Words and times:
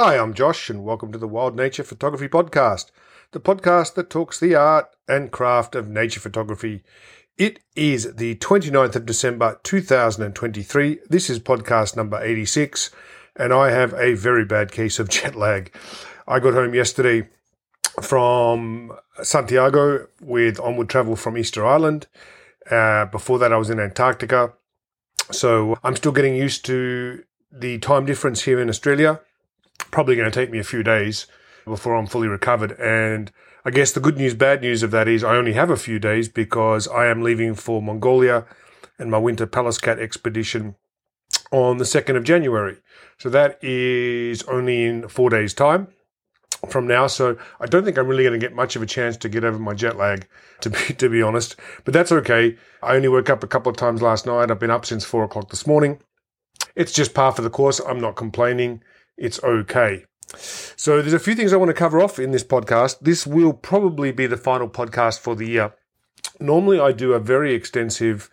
Hi, 0.00 0.16
I'm 0.16 0.32
Josh, 0.32 0.70
and 0.70 0.84
welcome 0.84 1.10
to 1.10 1.18
the 1.18 1.26
Wild 1.26 1.56
Nature 1.56 1.82
Photography 1.82 2.28
Podcast, 2.28 2.92
the 3.32 3.40
podcast 3.40 3.94
that 3.94 4.08
talks 4.08 4.38
the 4.38 4.54
art 4.54 4.86
and 5.08 5.32
craft 5.32 5.74
of 5.74 5.88
nature 5.88 6.20
photography. 6.20 6.84
It 7.36 7.58
is 7.74 8.14
the 8.14 8.36
29th 8.36 8.94
of 8.94 9.06
December 9.06 9.58
2023. 9.64 11.00
This 11.10 11.28
is 11.28 11.40
podcast 11.40 11.96
number 11.96 12.22
86, 12.22 12.92
and 13.34 13.52
I 13.52 13.72
have 13.72 13.92
a 13.94 14.14
very 14.14 14.44
bad 14.44 14.70
case 14.70 15.00
of 15.00 15.08
jet 15.08 15.34
lag. 15.34 15.74
I 16.28 16.38
got 16.38 16.54
home 16.54 16.74
yesterday 16.74 17.28
from 18.00 18.92
Santiago 19.24 20.06
with 20.20 20.60
onward 20.60 20.90
travel 20.90 21.16
from 21.16 21.36
Easter 21.36 21.66
Island. 21.66 22.06
Uh, 22.70 23.06
before 23.06 23.40
that, 23.40 23.52
I 23.52 23.56
was 23.56 23.68
in 23.68 23.80
Antarctica. 23.80 24.52
So 25.32 25.76
I'm 25.82 25.96
still 25.96 26.12
getting 26.12 26.36
used 26.36 26.64
to 26.66 27.24
the 27.50 27.78
time 27.78 28.06
difference 28.06 28.42
here 28.42 28.60
in 28.60 28.68
Australia 28.68 29.22
probably 29.90 30.16
going 30.16 30.30
to 30.30 30.34
take 30.40 30.50
me 30.50 30.58
a 30.58 30.64
few 30.64 30.82
days 30.82 31.26
before 31.64 31.94
I'm 31.94 32.06
fully 32.06 32.28
recovered. 32.28 32.72
And 32.80 33.30
I 33.64 33.70
guess 33.70 33.92
the 33.92 34.00
good 34.00 34.16
news, 34.16 34.34
bad 34.34 34.62
news 34.62 34.82
of 34.82 34.90
that 34.92 35.08
is 35.08 35.22
I 35.22 35.36
only 35.36 35.52
have 35.52 35.70
a 35.70 35.76
few 35.76 35.98
days 35.98 36.28
because 36.28 36.88
I 36.88 37.06
am 37.06 37.22
leaving 37.22 37.54
for 37.54 37.82
Mongolia 37.82 38.46
and 38.98 39.10
my 39.10 39.18
winter 39.18 39.46
Pallas 39.46 39.78
Cat 39.78 39.98
expedition 39.98 40.74
on 41.50 41.78
the 41.78 41.84
2nd 41.84 42.16
of 42.16 42.24
January. 42.24 42.76
So 43.18 43.28
that 43.30 43.62
is 43.62 44.42
only 44.44 44.84
in 44.84 45.08
four 45.08 45.30
days' 45.30 45.54
time 45.54 45.88
from 46.68 46.86
now. 46.86 47.06
So 47.06 47.36
I 47.60 47.66
don't 47.66 47.84
think 47.84 47.98
I'm 47.98 48.06
really 48.06 48.24
going 48.24 48.38
to 48.38 48.44
get 48.44 48.54
much 48.54 48.76
of 48.76 48.82
a 48.82 48.86
chance 48.86 49.16
to 49.18 49.28
get 49.28 49.44
over 49.44 49.58
my 49.58 49.74
jet 49.74 49.96
lag, 49.96 50.26
to 50.60 50.70
be, 50.70 50.94
to 50.94 51.08
be 51.08 51.22
honest. 51.22 51.56
But 51.84 51.94
that's 51.94 52.12
okay. 52.12 52.56
I 52.82 52.96
only 52.96 53.08
woke 53.08 53.30
up 53.30 53.42
a 53.42 53.48
couple 53.48 53.70
of 53.70 53.76
times 53.76 54.02
last 54.02 54.26
night. 54.26 54.50
I've 54.50 54.58
been 54.58 54.70
up 54.70 54.86
since 54.86 55.04
four 55.04 55.24
o'clock 55.24 55.50
this 55.50 55.66
morning. 55.66 56.00
It's 56.74 56.92
just 56.92 57.14
par 57.14 57.32
for 57.32 57.42
the 57.42 57.50
course. 57.50 57.80
I'm 57.80 58.00
not 58.00 58.16
complaining 58.16 58.82
it's 59.18 59.42
okay. 59.42 60.04
So 60.36 61.00
there's 61.00 61.12
a 61.12 61.18
few 61.18 61.34
things 61.34 61.52
I 61.52 61.56
want 61.56 61.70
to 61.70 61.74
cover 61.74 62.00
off 62.00 62.18
in 62.18 62.30
this 62.30 62.44
podcast. 62.44 63.00
This 63.00 63.26
will 63.26 63.52
probably 63.52 64.12
be 64.12 64.26
the 64.26 64.36
final 64.36 64.68
podcast 64.68 65.18
for 65.20 65.34
the 65.34 65.46
year. 65.46 65.74
Normally 66.38 66.78
I 66.78 66.92
do 66.92 67.12
a 67.12 67.18
very 67.18 67.54
extensive 67.54 68.30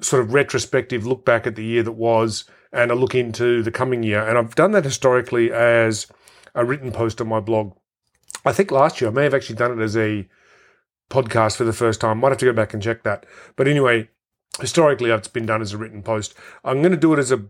sort 0.00 0.22
of 0.22 0.34
retrospective 0.34 1.06
look 1.06 1.24
back 1.24 1.46
at 1.46 1.56
the 1.56 1.64
year 1.64 1.82
that 1.82 1.92
was 1.92 2.44
and 2.72 2.90
a 2.90 2.94
look 2.94 3.14
into 3.14 3.62
the 3.62 3.70
coming 3.70 4.02
year. 4.02 4.26
And 4.26 4.36
I've 4.36 4.54
done 4.54 4.72
that 4.72 4.84
historically 4.84 5.50
as 5.50 6.06
a 6.54 6.64
written 6.64 6.92
post 6.92 7.20
on 7.20 7.28
my 7.28 7.40
blog. 7.40 7.74
I 8.44 8.52
think 8.52 8.70
last 8.70 9.00
year 9.00 9.10
I 9.10 9.12
may 9.12 9.24
have 9.24 9.34
actually 9.34 9.56
done 9.56 9.78
it 9.78 9.82
as 9.82 9.96
a 9.96 10.28
podcast 11.08 11.56
for 11.56 11.64
the 11.64 11.72
first 11.72 12.00
time. 12.00 12.18
Might 12.18 12.30
have 12.30 12.38
to 12.38 12.46
go 12.46 12.52
back 12.52 12.74
and 12.74 12.82
check 12.82 13.02
that. 13.04 13.24
But 13.56 13.68
anyway, 13.68 14.10
historically 14.60 15.10
it's 15.10 15.28
been 15.28 15.46
done 15.46 15.62
as 15.62 15.72
a 15.72 15.78
written 15.78 16.02
post. 16.02 16.34
I'm 16.64 16.82
going 16.82 16.92
to 16.92 16.98
do 16.98 17.14
it 17.14 17.18
as 17.18 17.32
a 17.32 17.46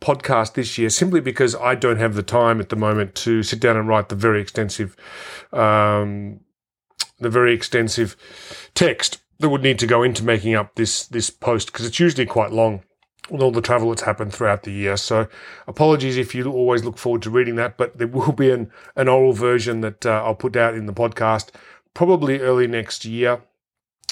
podcast 0.00 0.54
this 0.54 0.78
year 0.78 0.90
simply 0.90 1.20
because 1.20 1.54
I 1.54 1.74
don't 1.74 1.98
have 1.98 2.14
the 2.14 2.22
time 2.22 2.60
at 2.60 2.70
the 2.70 2.76
moment 2.76 3.14
to 3.16 3.42
sit 3.42 3.60
down 3.60 3.76
and 3.76 3.88
write 3.88 4.08
the 4.08 4.14
very 4.14 4.40
extensive, 4.40 4.96
um, 5.52 6.40
the 7.18 7.30
very 7.30 7.54
extensive 7.54 8.16
text 8.74 9.18
that 9.38 9.48
would 9.48 9.62
need 9.62 9.78
to 9.78 9.86
go 9.86 10.02
into 10.02 10.24
making 10.24 10.54
up 10.54 10.74
this 10.74 11.06
this 11.06 11.30
post 11.30 11.72
because 11.72 11.86
it's 11.86 12.00
usually 12.00 12.26
quite 12.26 12.52
long 12.52 12.82
with 13.30 13.42
all 13.42 13.50
the 13.50 13.60
travel 13.60 13.90
that's 13.90 14.02
happened 14.02 14.32
throughout 14.32 14.64
the 14.64 14.72
year. 14.72 14.96
So 14.96 15.28
apologies 15.66 16.16
if 16.16 16.34
you 16.34 16.50
always 16.50 16.84
look 16.84 16.98
forward 16.98 17.22
to 17.22 17.30
reading 17.30 17.56
that, 17.56 17.76
but 17.76 17.96
there 17.98 18.08
will 18.08 18.32
be 18.32 18.50
an, 18.50 18.70
an 18.96 19.08
oral 19.08 19.32
version 19.32 19.80
that 19.82 20.04
uh, 20.04 20.22
I'll 20.24 20.34
put 20.34 20.56
out 20.56 20.74
in 20.74 20.86
the 20.86 20.92
podcast 20.92 21.50
probably 21.94 22.40
early 22.40 22.66
next 22.66 23.04
year. 23.04 23.42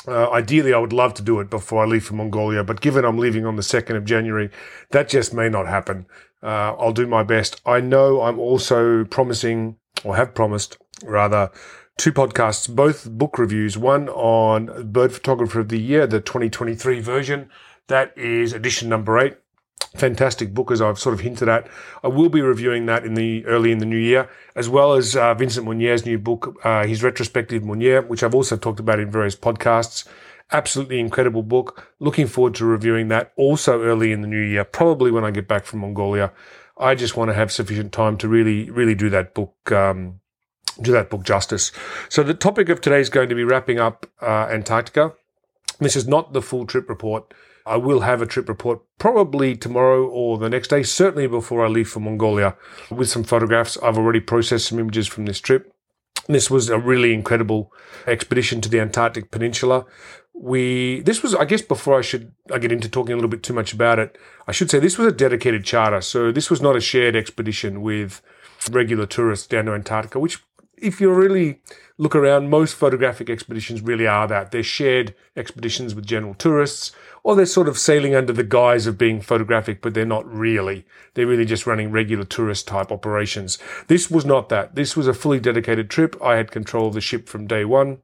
Uh, 0.06 0.30
ideally, 0.30 0.72
I 0.72 0.78
would 0.78 0.92
love 0.92 1.14
to 1.14 1.22
do 1.22 1.40
it 1.40 1.50
before 1.50 1.82
I 1.82 1.86
leave 1.86 2.04
for 2.04 2.14
Mongolia, 2.14 2.62
but 2.62 2.80
given 2.80 3.04
I'm 3.04 3.18
leaving 3.18 3.44
on 3.44 3.56
the 3.56 3.62
2nd 3.62 3.96
of 3.96 4.04
January, 4.04 4.50
that 4.90 5.08
just 5.08 5.34
may 5.34 5.48
not 5.48 5.66
happen. 5.66 6.06
Uh, 6.42 6.74
I'll 6.78 6.92
do 6.92 7.06
my 7.06 7.22
best. 7.22 7.60
I 7.66 7.80
know 7.80 8.22
I'm 8.22 8.38
also 8.38 9.04
promising, 9.04 9.76
or 10.04 10.16
have 10.16 10.34
promised, 10.34 10.78
rather, 11.02 11.50
two 11.96 12.12
podcasts, 12.12 12.72
both 12.72 13.10
book 13.10 13.38
reviews. 13.38 13.76
One 13.76 14.08
on 14.10 14.92
Bird 14.92 15.12
Photographer 15.12 15.60
of 15.60 15.68
the 15.68 15.80
Year, 15.80 16.06
the 16.06 16.20
2023 16.20 17.00
version. 17.00 17.50
That 17.88 18.16
is 18.16 18.52
edition 18.52 18.88
number 18.88 19.18
eight 19.18 19.38
fantastic 19.96 20.52
book, 20.54 20.70
as 20.70 20.80
I've 20.80 20.98
sort 20.98 21.14
of 21.14 21.20
hinted 21.20 21.48
at. 21.48 21.68
I 22.02 22.08
will 22.08 22.28
be 22.28 22.40
reviewing 22.40 22.86
that 22.86 23.04
in 23.04 23.14
the 23.14 23.44
early 23.46 23.72
in 23.72 23.78
the 23.78 23.86
new 23.86 23.96
year, 23.96 24.28
as 24.54 24.68
well 24.68 24.92
as 24.92 25.16
uh, 25.16 25.34
Vincent 25.34 25.66
Munier's 25.66 26.04
new 26.04 26.18
book, 26.18 26.58
uh, 26.64 26.86
his 26.86 27.02
retrospective 27.02 27.62
Munier, 27.62 28.06
which 28.06 28.22
I've 28.22 28.34
also 28.34 28.56
talked 28.56 28.80
about 28.80 29.00
in 29.00 29.10
various 29.10 29.36
podcasts. 29.36 30.06
Absolutely 30.50 30.98
incredible 30.98 31.42
book. 31.42 31.92
Looking 31.98 32.26
forward 32.26 32.54
to 32.56 32.64
reviewing 32.64 33.08
that 33.08 33.32
also 33.36 33.82
early 33.82 34.12
in 34.12 34.22
the 34.22 34.28
new 34.28 34.40
year, 34.40 34.64
probably 34.64 35.10
when 35.10 35.24
I 35.24 35.30
get 35.30 35.48
back 35.48 35.64
from 35.64 35.80
Mongolia. 35.80 36.32
I 36.78 36.94
just 36.94 37.16
want 37.16 37.28
to 37.30 37.34
have 37.34 37.50
sufficient 37.50 37.92
time 37.92 38.16
to 38.18 38.28
really, 38.28 38.70
really 38.70 38.94
do 38.94 39.10
that 39.10 39.34
book, 39.34 39.72
um, 39.72 40.20
do 40.80 40.92
that 40.92 41.10
book 41.10 41.24
justice. 41.24 41.72
So 42.08 42.22
the 42.22 42.34
topic 42.34 42.68
of 42.68 42.80
today 42.80 43.00
is 43.00 43.10
going 43.10 43.28
to 43.28 43.34
be 43.34 43.44
wrapping 43.44 43.78
up 43.78 44.06
uh, 44.22 44.48
Antarctica. 44.50 45.12
This 45.80 45.96
is 45.96 46.06
not 46.06 46.32
the 46.32 46.42
full 46.42 46.66
trip 46.66 46.88
report. 46.88 47.34
I 47.68 47.76
will 47.76 48.00
have 48.00 48.22
a 48.22 48.26
trip 48.26 48.48
report 48.48 48.80
probably 48.98 49.54
tomorrow 49.54 50.06
or 50.06 50.38
the 50.38 50.48
next 50.48 50.68
day, 50.68 50.82
certainly 50.82 51.26
before 51.26 51.64
I 51.64 51.68
leave 51.68 51.88
for 51.88 52.00
Mongolia 52.00 52.56
with 52.90 53.10
some 53.10 53.24
photographs. 53.24 53.76
I've 53.82 53.98
already 53.98 54.20
processed 54.20 54.68
some 54.68 54.78
images 54.78 55.06
from 55.06 55.26
this 55.26 55.40
trip. 55.40 55.72
This 56.28 56.50
was 56.50 56.68
a 56.68 56.78
really 56.78 57.12
incredible 57.12 57.72
expedition 58.06 58.60
to 58.62 58.68
the 58.68 58.80
Antarctic 58.80 59.30
Peninsula. 59.30 59.84
We 60.34 61.00
this 61.00 61.22
was 61.22 61.34
I 61.34 61.44
guess 61.44 61.62
before 61.62 61.98
I 61.98 62.02
should 62.02 62.32
I 62.52 62.58
get 62.58 62.72
into 62.72 62.88
talking 62.88 63.12
a 63.12 63.16
little 63.16 63.30
bit 63.30 63.42
too 63.42 63.54
much 63.54 63.72
about 63.72 63.98
it, 63.98 64.16
I 64.46 64.52
should 64.52 64.70
say 64.70 64.78
this 64.78 64.98
was 64.98 65.06
a 65.06 65.16
dedicated 65.16 65.64
charter. 65.64 66.00
So 66.00 66.32
this 66.32 66.50
was 66.50 66.62
not 66.62 66.76
a 66.76 66.80
shared 66.80 67.16
expedition 67.16 67.82
with 67.82 68.22
regular 68.70 69.06
tourists 69.06 69.46
down 69.46 69.66
to 69.66 69.72
Antarctica, 69.72 70.18
which 70.18 70.38
if 70.82 71.00
you 71.00 71.12
really 71.12 71.60
look 71.98 72.14
around, 72.14 72.50
most 72.50 72.74
photographic 72.74 73.28
expeditions 73.28 73.80
really 73.82 74.06
are 74.06 74.26
that. 74.28 74.50
They're 74.50 74.62
shared 74.62 75.14
expeditions 75.36 75.94
with 75.94 76.06
general 76.06 76.34
tourists, 76.34 76.92
or 77.22 77.34
they're 77.34 77.46
sort 77.46 77.68
of 77.68 77.78
sailing 77.78 78.14
under 78.14 78.32
the 78.32 78.44
guise 78.44 78.86
of 78.86 78.98
being 78.98 79.20
photographic, 79.20 79.82
but 79.82 79.94
they're 79.94 80.06
not 80.06 80.30
really. 80.32 80.86
They're 81.14 81.26
really 81.26 81.44
just 81.44 81.66
running 81.66 81.90
regular 81.90 82.24
tourist 82.24 82.68
type 82.68 82.92
operations. 82.92 83.58
This 83.88 84.10
was 84.10 84.24
not 84.24 84.48
that. 84.48 84.74
This 84.74 84.96
was 84.96 85.08
a 85.08 85.14
fully 85.14 85.40
dedicated 85.40 85.90
trip. 85.90 86.16
I 86.22 86.36
had 86.36 86.50
control 86.50 86.88
of 86.88 86.94
the 86.94 87.00
ship 87.00 87.28
from 87.28 87.46
day 87.46 87.64
one 87.64 87.98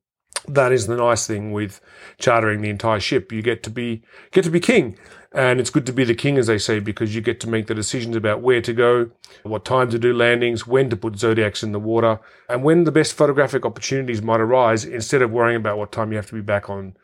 that 0.47 0.73
is 0.73 0.87
the 0.87 0.97
nice 0.97 1.27
thing 1.27 1.53
with 1.53 1.81
chartering 2.19 2.61
the 2.61 2.71
entire 2.71 3.01
ship. 3.01 3.33
You 3.33 3.43
get 3.43 3.63
to 3.65 3.71
be 3.71 4.03
get 4.31 4.45
to 4.45 4.51
be 4.51 4.61
king, 4.61 4.97
and 5.35 5.59
it's 5.59 5.71
good 5.71 5.85
to 5.87 5.93
be 5.93 6.05
the 6.05 6.15
king, 6.15 6.39
as 6.39 6.47
they 6.47 6.59
say, 6.59 6.79
because 6.79 7.15
you 7.15 7.21
get 7.21 7.41
to 7.41 7.49
make 7.49 7.67
the 7.67 7.75
decisions 7.75 8.15
about 8.15 8.41
where 8.41 8.63
to 8.63 8.73
go, 8.73 9.11
what 9.43 9.65
time 9.65 9.91
to 9.91 9.99
do 9.99 10.15
landings, 10.15 10.65
when 10.65 10.89
to 10.91 10.97
put 10.97 11.19
zodiacs 11.19 11.65
in 11.65 11.73
the 11.73 11.81
water, 11.81 12.21
and 12.49 12.63
when 12.63 12.85
the 12.85 12.93
best 12.93 13.15
photographic 13.15 13.67
opportunities 13.67 14.23
might 14.23 14.41
arise. 14.41 14.85
Instead 14.85 15.23
of 15.23 15.33
worrying 15.33 15.57
about 15.57 15.77
what 15.77 15.91
time 15.91 16.13
you 16.13 16.17
have 16.17 16.29
to 16.29 16.35
be 16.35 16.41
back 16.41 16.71
on 16.71 16.95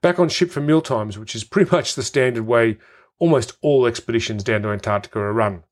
back 0.00 0.18
on 0.18 0.30
ship 0.30 0.50
for 0.50 0.60
meal 0.60 0.80
times, 0.80 1.18
which 1.18 1.34
is 1.34 1.44
pretty 1.52 1.70
much 1.70 1.94
the 1.94 2.02
standard 2.02 2.46
way 2.46 2.78
almost 3.18 3.52
all 3.60 3.86
expeditions 3.86 4.42
down 4.42 4.62
to 4.62 4.68
Antarctica 4.68 5.20
are 5.20 5.32
run 5.32 5.62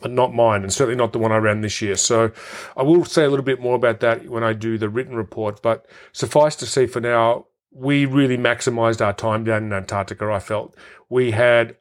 but 0.00 0.10
not 0.10 0.34
mine, 0.34 0.62
and 0.62 0.72
certainly 0.72 0.96
not 0.96 1.12
the 1.12 1.18
one 1.18 1.32
I 1.32 1.36
ran 1.36 1.60
this 1.60 1.80
year. 1.80 1.96
So 1.96 2.32
I 2.76 2.82
will 2.82 3.04
say 3.04 3.24
a 3.24 3.30
little 3.30 3.44
bit 3.44 3.60
more 3.60 3.74
about 3.74 4.00
that 4.00 4.28
when 4.28 4.42
I 4.42 4.52
do 4.52 4.76
the 4.76 4.88
written 4.88 5.16
report. 5.16 5.62
But 5.62 5.86
suffice 6.12 6.56
to 6.56 6.66
say 6.66 6.86
for 6.86 7.00
now, 7.00 7.46
we 7.74 8.06
really 8.06 8.38
maximized 8.38 9.04
our 9.04 9.12
time 9.12 9.44
down 9.44 9.64
in 9.64 9.72
Antarctica, 9.72 10.30
I 10.30 10.38
felt. 10.38 10.74
We 11.08 11.32
had 11.32 11.76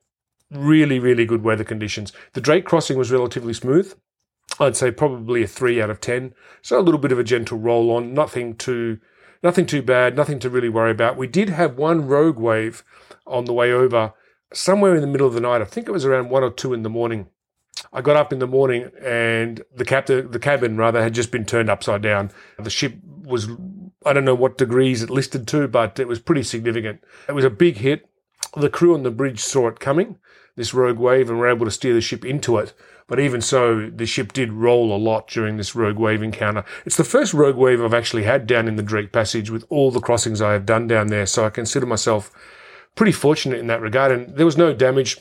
really, 0.51 0.99
really 0.99 1.25
good 1.25 1.43
weather 1.43 1.63
conditions. 1.63 2.11
The 2.33 2.41
Drake 2.41 2.65
crossing 2.65 2.97
was 2.97 3.11
relatively 3.11 3.53
smooth. 3.53 3.93
I'd 4.59 4.75
say 4.75 4.91
probably 4.91 5.43
a 5.43 5.47
three 5.47 5.81
out 5.81 5.89
of 5.89 6.01
10. 6.01 6.33
So 6.61 6.79
a 6.79 6.81
little 6.81 6.99
bit 6.99 7.11
of 7.11 7.19
a 7.19 7.23
gentle 7.23 7.57
roll 7.57 7.91
on, 7.91 8.13
nothing 8.13 8.55
too, 8.55 8.99
nothing 9.41 9.65
too 9.65 9.81
bad, 9.81 10.15
nothing 10.15 10.39
to 10.39 10.49
really 10.49 10.69
worry 10.69 10.91
about. 10.91 11.17
We 11.17 11.27
did 11.27 11.49
have 11.49 11.77
one 11.77 12.07
rogue 12.07 12.37
wave 12.37 12.83
on 13.25 13.45
the 13.45 13.53
way 13.53 13.71
over 13.71 14.13
somewhere 14.53 14.95
in 14.95 15.01
the 15.01 15.07
middle 15.07 15.27
of 15.27 15.33
the 15.33 15.41
night. 15.41 15.61
I 15.61 15.65
think 15.65 15.87
it 15.87 15.91
was 15.91 16.05
around 16.05 16.29
one 16.29 16.43
or 16.43 16.51
two 16.51 16.73
in 16.73 16.83
the 16.83 16.89
morning 16.89 17.27
I 17.91 18.01
got 18.01 18.15
up 18.15 18.31
in 18.31 18.39
the 18.39 18.47
morning 18.47 18.89
and 19.03 19.61
the 19.75 19.85
captain, 19.85 20.31
the 20.31 20.39
cabin 20.39 20.77
rather, 20.77 21.01
had 21.01 21.13
just 21.13 21.31
been 21.31 21.45
turned 21.45 21.69
upside 21.69 22.01
down. 22.01 22.31
The 22.57 22.69
ship 22.69 22.95
was, 23.03 23.47
I 24.05 24.13
don't 24.13 24.25
know 24.25 24.35
what 24.35 24.57
degrees 24.57 25.01
it 25.01 25.09
listed 25.09 25.47
to, 25.49 25.67
but 25.67 25.99
it 25.99 26.07
was 26.07 26.19
pretty 26.19 26.43
significant. 26.43 27.03
It 27.27 27.33
was 27.33 27.45
a 27.45 27.49
big 27.49 27.77
hit. 27.77 28.09
The 28.55 28.69
crew 28.69 28.93
on 28.93 29.03
the 29.03 29.11
bridge 29.11 29.39
saw 29.39 29.67
it 29.67 29.79
coming, 29.79 30.17
this 30.55 30.73
rogue 30.73 30.97
wave, 30.97 31.29
and 31.29 31.39
were 31.39 31.47
able 31.47 31.65
to 31.65 31.71
steer 31.71 31.93
the 31.93 32.01
ship 32.01 32.23
into 32.23 32.57
it. 32.57 32.73
But 33.07 33.19
even 33.19 33.41
so, 33.41 33.89
the 33.89 34.05
ship 34.05 34.31
did 34.31 34.53
roll 34.53 34.95
a 34.95 34.97
lot 34.97 35.27
during 35.27 35.57
this 35.57 35.75
rogue 35.75 35.97
wave 35.97 36.23
encounter. 36.23 36.63
It's 36.85 36.97
the 36.97 37.03
first 37.03 37.33
rogue 37.33 37.57
wave 37.57 37.81
I've 37.81 37.93
actually 37.93 38.23
had 38.23 38.47
down 38.47 38.67
in 38.67 38.75
the 38.75 38.83
Drake 38.83 39.11
Passage 39.11 39.49
with 39.49 39.65
all 39.69 39.91
the 39.91 39.99
crossings 39.99 40.41
I 40.41 40.53
have 40.53 40.65
done 40.65 40.87
down 40.87 41.07
there. 41.07 41.25
So 41.25 41.45
I 41.45 41.49
consider 41.49 41.85
myself 41.85 42.31
pretty 42.95 43.11
fortunate 43.11 43.59
in 43.59 43.67
that 43.67 43.81
regard. 43.81 44.11
And 44.11 44.35
there 44.37 44.45
was 44.45 44.57
no 44.57 44.73
damage 44.73 45.19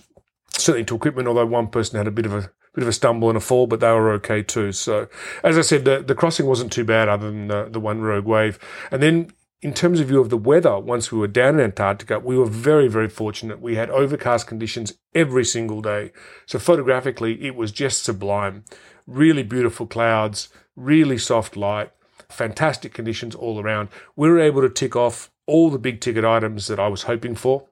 certainly 0.51 0.85
to 0.85 0.95
equipment, 0.95 1.27
although 1.27 1.47
one 1.47 1.69
person 1.69 1.99
had 1.99 2.07
a 2.07 2.13
bit 2.13 2.27
of 2.27 2.35
a 2.35 2.51
bit 2.75 2.83
of 2.83 2.89
a 2.89 2.93
stumble 2.93 3.29
and 3.29 3.37
a 3.37 3.41
fall, 3.41 3.67
but 3.67 3.81
they 3.81 3.91
were 3.91 4.13
okay 4.13 4.43
too. 4.43 4.73
So, 4.73 5.09
as 5.45 5.59
I 5.59 5.63
said, 5.63 5.85
the, 5.85 6.03
the 6.03 6.15
crossing 6.15 6.47
wasn't 6.47 6.73
too 6.73 6.85
bad 6.85 7.09
other 7.09 7.31
than 7.31 7.49
the, 7.49 7.69
the 7.71 7.81
one 7.81 8.01
rogue 8.01 8.25
wave. 8.25 8.59
And 8.91 9.03
then 9.03 9.31
in 9.63 9.73
terms 9.73 10.01
of 10.01 10.09
view 10.09 10.21
of 10.21 10.29
the 10.29 10.37
weather, 10.37 10.79
once 10.79 11.13
we 11.13 11.19
were 11.19 11.29
down 11.29 11.55
in 11.55 11.61
Antarctica, 11.61 12.19
we 12.19 12.37
were 12.37 12.47
very, 12.47 12.89
very 12.89 13.09
fortunate. 13.09 13.61
We 13.61 13.77
had 13.77 13.91
overcast 13.91 14.49
conditions 14.49 14.95
every 15.15 15.45
single 15.45 15.81
day. 15.81 16.11
So 16.47 16.59
photographically, 16.59 17.45
it 17.45 17.55
was 17.55 17.71
just 17.71 18.03
sublime. 18.03 18.65
Really 19.07 19.45
beautiful 19.45 19.87
clouds, 19.87 20.49
really 20.75 21.17
soft 21.17 21.57
light, 21.57 21.93
fantastic 22.29 22.93
conditions 22.93 23.37
all 23.37 23.61
around. 23.61 23.89
We 24.17 24.29
were 24.29 24.41
able 24.41 24.63
to 24.63 24.69
tick 24.69 24.97
off 24.97 25.31
all 25.47 25.71
the 25.71 25.79
big 25.79 26.01
ticket 26.01 26.25
items 26.25 26.67
that 26.67 26.81
I 26.81 26.89
was 26.89 27.05
hoping 27.05 27.37
for. 27.37 27.69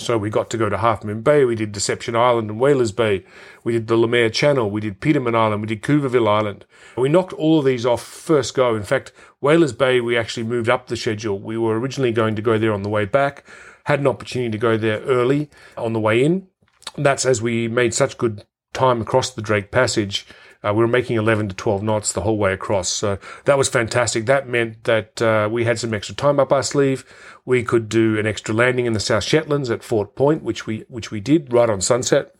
So 0.00 0.16
we 0.16 0.30
got 0.30 0.48
to 0.50 0.56
go 0.56 0.70
to 0.70 0.78
Half 0.78 1.04
Moon 1.04 1.20
Bay, 1.20 1.44
we 1.44 1.54
did 1.54 1.72
Deception 1.72 2.16
Island 2.16 2.48
and 2.48 2.58
Whalers 2.58 2.90
Bay, 2.90 3.22
we 3.62 3.74
did 3.74 3.86
the 3.86 3.96
Lemaire 3.96 4.30
Channel, 4.30 4.70
we 4.70 4.80
did 4.80 4.98
Petermann 4.98 5.36
Island, 5.36 5.60
we 5.60 5.68
did 5.68 5.82
Cuverville 5.82 6.26
Island. 6.26 6.64
We 6.96 7.10
knocked 7.10 7.34
all 7.34 7.58
of 7.58 7.66
these 7.66 7.84
off 7.84 8.02
first 8.02 8.54
go. 8.54 8.74
In 8.74 8.82
fact, 8.82 9.12
Whalers 9.40 9.74
Bay, 9.74 10.00
we 10.00 10.16
actually 10.16 10.44
moved 10.44 10.70
up 10.70 10.86
the 10.86 10.96
schedule. 10.96 11.38
We 11.38 11.58
were 11.58 11.78
originally 11.78 12.12
going 12.12 12.34
to 12.36 12.42
go 12.42 12.56
there 12.56 12.72
on 12.72 12.82
the 12.82 12.88
way 12.88 13.04
back, 13.04 13.44
had 13.84 14.00
an 14.00 14.06
opportunity 14.06 14.50
to 14.52 14.58
go 14.58 14.78
there 14.78 15.00
early 15.00 15.50
on 15.76 15.92
the 15.92 16.00
way 16.00 16.24
in. 16.24 16.48
That's 16.96 17.26
as 17.26 17.42
we 17.42 17.68
made 17.68 17.92
such 17.92 18.16
good 18.16 18.44
time 18.72 19.02
across 19.02 19.30
the 19.30 19.42
Drake 19.42 19.70
Passage 19.70 20.26
uh, 20.62 20.74
we 20.74 20.80
were 20.80 20.88
making 20.88 21.16
11 21.16 21.48
to 21.48 21.54
12 21.54 21.82
knots 21.82 22.12
the 22.12 22.20
whole 22.20 22.36
way 22.36 22.52
across. 22.52 22.88
So 22.88 23.18
that 23.44 23.56
was 23.56 23.68
fantastic. 23.68 24.26
That 24.26 24.48
meant 24.48 24.84
that 24.84 25.22
uh, 25.22 25.48
we 25.50 25.64
had 25.64 25.78
some 25.78 25.94
extra 25.94 26.14
time 26.14 26.38
up 26.38 26.52
our 26.52 26.62
sleeve. 26.62 27.04
We 27.44 27.62
could 27.62 27.88
do 27.88 28.18
an 28.18 28.26
extra 28.26 28.54
landing 28.54 28.86
in 28.86 28.92
the 28.92 29.00
South 29.00 29.24
Shetlands 29.24 29.70
at 29.70 29.82
Fort 29.82 30.14
Point, 30.14 30.42
which 30.42 30.66
we 30.66 30.84
which 30.88 31.10
we 31.10 31.20
did 31.20 31.52
right 31.52 31.70
on 31.70 31.80
sunset, 31.80 32.34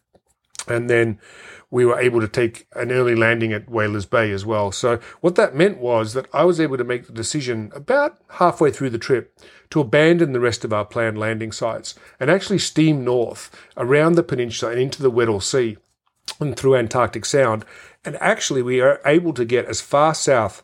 and 0.68 0.90
then 0.90 1.18
we 1.70 1.86
were 1.86 1.98
able 1.98 2.20
to 2.20 2.28
take 2.28 2.66
an 2.74 2.90
early 2.90 3.14
landing 3.14 3.52
at 3.52 3.68
Whalers 3.70 4.04
Bay 4.04 4.32
as 4.32 4.44
well. 4.44 4.72
So 4.72 4.98
what 5.20 5.36
that 5.36 5.54
meant 5.54 5.78
was 5.78 6.14
that 6.14 6.26
I 6.32 6.44
was 6.44 6.60
able 6.60 6.76
to 6.76 6.84
make 6.84 7.06
the 7.06 7.12
decision 7.12 7.70
about 7.74 8.18
halfway 8.28 8.72
through 8.72 8.90
the 8.90 8.98
trip 8.98 9.38
to 9.70 9.80
abandon 9.80 10.32
the 10.32 10.40
rest 10.40 10.64
of 10.64 10.72
our 10.72 10.84
planned 10.84 11.16
landing 11.16 11.52
sites 11.52 11.94
and 12.18 12.28
actually 12.28 12.58
steam 12.58 13.04
north 13.04 13.56
around 13.76 14.14
the 14.14 14.24
peninsula 14.24 14.72
and 14.72 14.80
into 14.80 15.00
the 15.00 15.10
Weddell 15.10 15.40
Sea 15.40 15.76
and 16.40 16.56
through 16.56 16.76
Antarctic 16.76 17.24
Sound 17.24 17.64
and 18.04 18.16
actually, 18.16 18.62
we 18.62 18.80
are 18.80 19.00
able 19.04 19.34
to 19.34 19.44
get 19.44 19.66
as 19.66 19.80
far 19.80 20.14
south 20.14 20.62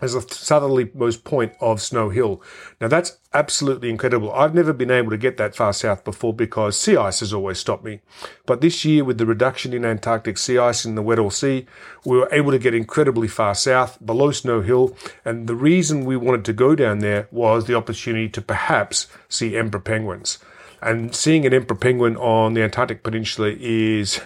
as 0.00 0.14
the 0.14 0.20
southerlymost 0.20 1.24
point 1.24 1.52
of 1.60 1.82
Snow 1.82 2.08
Hill. 2.08 2.40
Now, 2.80 2.88
that's 2.88 3.18
absolutely 3.34 3.90
incredible. 3.90 4.32
I've 4.32 4.54
never 4.54 4.72
been 4.72 4.90
able 4.90 5.10
to 5.10 5.18
get 5.18 5.36
that 5.36 5.54
far 5.54 5.72
south 5.72 6.04
before 6.04 6.32
because 6.32 6.78
sea 6.78 6.96
ice 6.96 7.20
has 7.20 7.34
always 7.34 7.58
stopped 7.58 7.84
me. 7.84 8.00
But 8.46 8.60
this 8.60 8.84
year, 8.84 9.04
with 9.04 9.18
the 9.18 9.26
reduction 9.26 9.74
in 9.74 9.84
Antarctic 9.84 10.38
sea 10.38 10.58
ice 10.58 10.84
in 10.84 10.94
the 10.94 11.02
Weddell 11.02 11.30
Sea, 11.30 11.66
we 12.06 12.16
were 12.16 12.28
able 12.32 12.52
to 12.52 12.58
get 12.58 12.72
incredibly 12.72 13.28
far 13.28 13.54
south 13.54 13.98
below 14.04 14.30
Snow 14.30 14.62
Hill. 14.62 14.96
And 15.24 15.48
the 15.48 15.56
reason 15.56 16.04
we 16.04 16.16
wanted 16.16 16.44
to 16.46 16.52
go 16.52 16.76
down 16.76 17.00
there 17.00 17.28
was 17.32 17.66
the 17.66 17.74
opportunity 17.74 18.28
to 18.28 18.40
perhaps 18.40 19.08
see 19.28 19.56
emperor 19.56 19.80
penguins. 19.80 20.38
And 20.80 21.14
seeing 21.14 21.44
an 21.44 21.52
emperor 21.52 21.76
penguin 21.76 22.16
on 22.16 22.54
the 22.54 22.62
Antarctic 22.62 23.02
Peninsula 23.02 23.54
is 23.58 24.20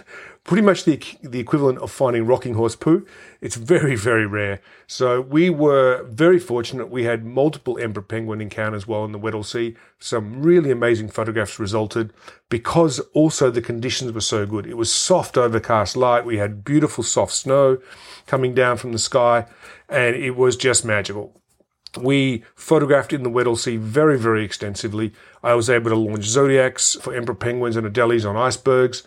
pretty 0.45 0.61
much 0.61 0.85
the, 0.85 1.01
the 1.23 1.39
equivalent 1.39 1.79
of 1.79 1.91
finding 1.91 2.25
rocking 2.25 2.53
horse 2.53 2.75
poo. 2.75 3.05
It's 3.41 3.55
very, 3.55 3.95
very 3.95 4.27
rare. 4.27 4.61
So 4.87 5.19
we 5.19 5.49
were 5.49 6.03
very 6.03 6.39
fortunate. 6.39 6.89
We 6.89 7.03
had 7.03 7.25
multiple 7.25 7.79
emperor 7.79 8.03
penguin 8.03 8.41
encounters 8.41 8.87
while 8.87 9.03
in 9.05 9.11
the 9.11 9.17
Weddell 9.17 9.43
Sea. 9.43 9.75
Some 9.99 10.43
really 10.43 10.69
amazing 10.69 11.09
photographs 11.09 11.59
resulted 11.59 12.13
because 12.49 12.99
also 13.13 13.49
the 13.49 13.61
conditions 13.61 14.11
were 14.11 14.21
so 14.21 14.45
good. 14.45 14.67
It 14.67 14.77
was 14.77 14.93
soft 14.93 15.35
overcast 15.35 15.97
light. 15.97 16.25
We 16.25 16.37
had 16.37 16.63
beautiful 16.63 17.03
soft 17.03 17.33
snow 17.33 17.79
coming 18.27 18.53
down 18.53 18.77
from 18.77 18.91
the 18.91 18.99
sky 18.99 19.47
and 19.89 20.15
it 20.15 20.35
was 20.35 20.55
just 20.55 20.85
magical. 20.85 21.41
We 21.97 22.43
photographed 22.55 23.13
in 23.13 23.23
the 23.23 23.29
Weddell 23.29 23.55
Sea 23.55 23.77
very, 23.77 24.19
very 24.19 24.43
extensively. 24.43 25.13
I 25.41 25.53
was 25.53 25.69
able 25.69 25.89
to 25.89 25.95
launch 25.95 26.25
zodiacs 26.25 26.95
for 26.95 27.15
emperor 27.15 27.35
penguins 27.35 27.77
and 27.77 27.87
adelies 27.87 28.29
on 28.29 28.35
icebergs. 28.35 29.03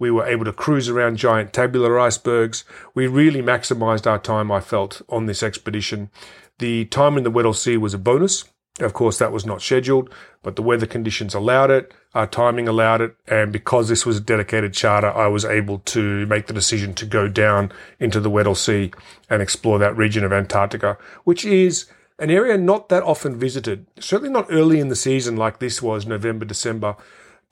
We 0.00 0.10
were 0.10 0.26
able 0.26 0.46
to 0.46 0.52
cruise 0.52 0.88
around 0.88 1.18
giant 1.18 1.52
tabular 1.52 2.00
icebergs. 2.00 2.64
We 2.94 3.06
really 3.06 3.42
maximized 3.42 4.06
our 4.06 4.18
time, 4.18 4.50
I 4.50 4.60
felt, 4.60 5.02
on 5.10 5.26
this 5.26 5.42
expedition. 5.42 6.10
The 6.58 6.86
time 6.86 7.16
in 7.16 7.22
the 7.22 7.30
Weddell 7.30 7.52
Sea 7.52 7.76
was 7.76 7.94
a 7.94 7.98
bonus. 7.98 8.44
Of 8.80 8.94
course, 8.94 9.18
that 9.18 9.30
was 9.30 9.44
not 9.44 9.60
scheduled, 9.60 10.08
but 10.42 10.56
the 10.56 10.62
weather 10.62 10.86
conditions 10.86 11.34
allowed 11.34 11.70
it, 11.70 11.92
our 12.14 12.26
timing 12.26 12.66
allowed 12.66 13.02
it, 13.02 13.14
and 13.26 13.52
because 13.52 13.88
this 13.88 14.06
was 14.06 14.16
a 14.16 14.22
dedicated 14.22 14.72
charter, 14.72 15.10
I 15.10 15.26
was 15.26 15.44
able 15.44 15.80
to 15.80 16.24
make 16.26 16.46
the 16.46 16.54
decision 16.54 16.94
to 16.94 17.04
go 17.04 17.28
down 17.28 17.72
into 17.98 18.20
the 18.20 18.30
Weddell 18.30 18.54
Sea 18.54 18.90
and 19.28 19.42
explore 19.42 19.78
that 19.78 19.96
region 19.96 20.24
of 20.24 20.32
Antarctica, 20.32 20.96
which 21.24 21.44
is 21.44 21.90
an 22.18 22.30
area 22.30 22.56
not 22.56 22.88
that 22.88 23.02
often 23.02 23.38
visited. 23.38 23.86
Certainly 23.98 24.32
not 24.32 24.46
early 24.50 24.80
in 24.80 24.88
the 24.88 24.96
season 24.96 25.36
like 25.36 25.58
this 25.58 25.82
was 25.82 26.06
November, 26.06 26.46
December 26.46 26.96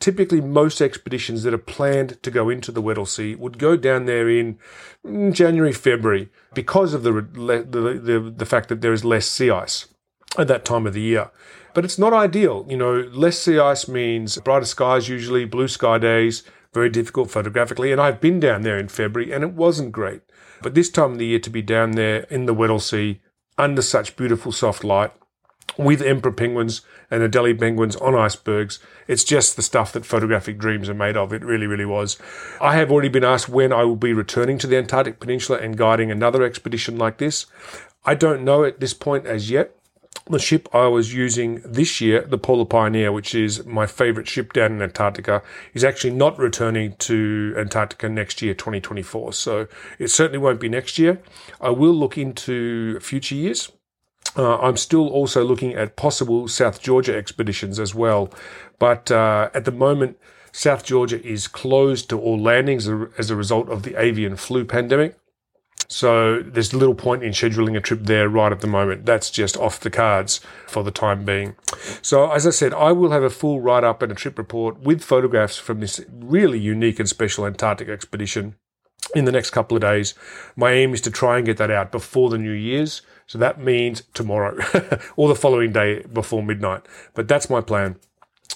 typically 0.01 0.41
most 0.41 0.81
expeditions 0.81 1.43
that 1.43 1.55
are 1.55 1.59
planned 1.59 2.23
to 2.23 2.31
go 2.31 2.49
into 2.49 2.71
the 2.71 2.83
Weddell 2.83 3.07
Sea 3.07 3.35
would 3.35 3.59
go 3.59 3.77
down 3.77 4.07
there 4.07 4.29
in 4.29 4.59
mm, 5.05 5.33
January, 5.33 5.73
February 5.73 6.29
because 6.55 6.95
of 6.95 7.03
the, 7.03 7.13
the, 7.13 8.01
the, 8.03 8.35
the 8.37 8.47
fact 8.47 8.69
that 8.69 8.81
there 8.81 8.93
is 8.93 9.05
less 9.05 9.27
sea 9.27 9.51
ice 9.51 9.87
at 10.39 10.49
that 10.49 10.65
time 10.65 10.87
of 10.87 10.95
the 10.95 11.01
year. 11.01 11.31
But 11.75 11.85
it's 11.85 11.99
not 11.99 12.13
ideal. 12.13 12.67
You 12.69 12.77
know, 12.77 13.01
less 13.13 13.39
sea 13.39 13.59
ice 13.59 13.89
means 13.89 14.39
brighter 14.39 14.67
skies, 14.67 15.09
usually 15.09 15.45
blue 15.45 15.69
sky 15.69 15.99
days, 15.99 16.43
very 16.73 16.91
difficult 16.91 17.31
photographically. 17.31 17.93
And 17.93 18.01
I've 18.01 18.21
been 18.21 18.41
down 18.41 18.63
there 18.63 18.79
in 18.79 18.89
February 18.89 19.33
and 19.33 19.43
it 19.43 19.53
wasn't 19.53 19.93
great. 19.93 20.23
But 20.63 20.75
this 20.75 20.91
time 20.91 21.13
of 21.13 21.19
the 21.19 21.27
year 21.27 21.39
to 21.41 21.51
be 21.51 21.63
down 21.63 21.93
there 21.93 22.21
in 22.31 22.47
the 22.47 22.55
Weddell 22.55 22.81
Sea 22.81 23.21
under 23.57 23.83
such 23.83 24.17
beautiful 24.17 24.53
soft 24.53 24.85
light 24.85 25.13
with 25.79 26.03
emperor 26.03 26.33
penguins 26.33 26.83
and 27.11 27.23
Adelie 27.23 27.59
penguins 27.59 27.97
on 27.97 28.15
icebergs. 28.15 28.81
It's 29.07 29.25
just 29.25 29.57
the 29.57 29.63
stuff 29.63 29.93
that 29.93 30.05
photographic 30.05 30.59
dreams 30.59 30.89
are 30.89 30.95
made 30.95 31.17
of. 31.17 31.33
It 31.33 31.45
really, 31.45 31.67
really 31.67 31.87
was. 31.87 32.19
I 32.61 32.75
have 32.75 32.91
already 32.91 33.09
been 33.09 33.25
asked 33.25 33.49
when 33.49 33.73
I 33.73 33.85
will 33.85 33.97
be 33.97 34.13
returning 34.13 34.59
to 34.59 34.67
the 34.67 34.77
Antarctic 34.77 35.21
Peninsula 35.21 35.61
and 35.61 35.79
guiding 35.79 36.11
another 36.11 36.43
expedition 36.43 36.99
like 36.99 37.19
this. 37.19 37.47
I 38.05 38.15
don't 38.15 38.45
know 38.45 38.65
at 38.65 38.81
this 38.81 38.93
point 38.93 39.25
as 39.25 39.51
yet. 39.51 39.75
The 40.29 40.39
ship 40.39 40.69
I 40.75 40.89
was 40.89 41.15
using 41.15 41.63
this 41.65 42.03
year, 42.03 42.21
the 42.21 42.37
Polar 42.37 42.67
Pioneer, 42.67 43.13
which 43.13 43.35
is 43.35 43.65
my 43.65 43.87
favorite 43.87 44.29
ship 44.29 44.53
down 44.53 44.73
in 44.73 44.83
Antarctica, 44.83 45.43
is 45.73 45.85
actually 45.85 46.11
not 46.11 46.39
returning 46.39 46.97
to 46.97 47.55
Antarctica 47.57 48.11
next 48.11 48.43
year, 48.43 48.53
2024. 48.53 49.33
So 49.33 49.69
it 49.99 50.09
certainly 50.09 50.39
won't 50.39 50.61
be 50.61 50.69
next 50.69 50.99
year. 50.99 51.23
I 51.63 51.71
will 51.71 51.95
look 51.95 52.19
into 52.19 53.01
future 53.01 53.37
years 53.37 53.71
uh, 54.39 54.59
I'm 54.59 54.77
still 54.77 55.09
also 55.09 55.45
looking 55.45 55.75
at 55.75 55.97
possible 55.97 56.49
South 56.49 56.81
Georgia 56.81 57.15
expeditions 57.17 57.81
as 57.81 57.95
well. 57.95 58.33
But 58.79 59.11
uh, 59.11 59.51
at 59.53 59.65
the 59.65 59.73
moment, 59.73 60.17
South 60.53 60.85
Georgia 60.85 61.23
is 61.27 61.49
closed 61.49 62.09
to 62.11 62.21
all 62.21 62.41
landings 62.41 62.89
as 63.19 63.31
a 63.31 63.37
result 63.37 63.69
of 63.69 63.83
the 63.83 64.01
avian 64.01 64.37
flu 64.37 64.65
pandemic. 64.65 65.17
So 65.91 66.43
there's 66.43 66.75
little 66.75 66.95
point 66.95 67.23
in 67.23 67.33
scheduling 67.33 67.77
a 67.77 67.81
trip 67.81 68.01
there 68.03 68.29
right 68.29 68.53
at 68.53 68.61
the 68.61 68.67
moment. 68.67 69.07
That's 69.07 69.31
just 69.31 69.57
off 69.57 69.81
the 69.81 69.91
cards 69.91 70.41
for 70.67 70.85
the 70.85 70.91
time 70.91 71.25
being. 71.25 71.57
So 72.03 72.31
as 72.31 72.47
I 72.47 72.51
said, 72.51 72.75
I 72.75 72.93
will 72.93 73.11
have 73.11 73.23
a 73.23 73.31
full 73.31 73.61
write 73.61 73.85
up 73.85 74.03
and 74.03 74.13
a 74.13 74.15
trip 74.15 74.37
report 74.37 74.81
with 74.81 75.03
photographs 75.03 75.57
from 75.57 75.81
this 75.81 76.01
really 76.11 76.59
unique 76.59 77.01
and 77.01 77.09
special 77.09 77.47
Antarctic 77.47 77.89
expedition 77.89 78.57
in 79.15 79.25
the 79.25 79.33
next 79.33 79.51
couple 79.51 79.77
of 79.77 79.81
days. 79.81 80.15
My 80.57 80.73
aim 80.73 80.93
is 80.93 81.01
to 81.03 81.11
try 81.11 81.39
and 81.39 81.47
get 81.47 81.57
that 81.57 81.71
out 81.71 81.91
before 81.91 82.29
the 82.29 82.39
New 82.39 82.53
Year's. 82.53 83.01
So 83.29 83.39
that 83.39 83.61
means 83.61 84.03
tomorrow 84.15 84.59
or 85.17 85.29
the 85.29 85.37
following 85.37 85.71
day 85.71 86.03
before 86.13 86.43
midnight. 86.43 86.87
But 87.15 87.29
that's 87.29 87.49
my 87.49 87.61
plan. 87.61 87.97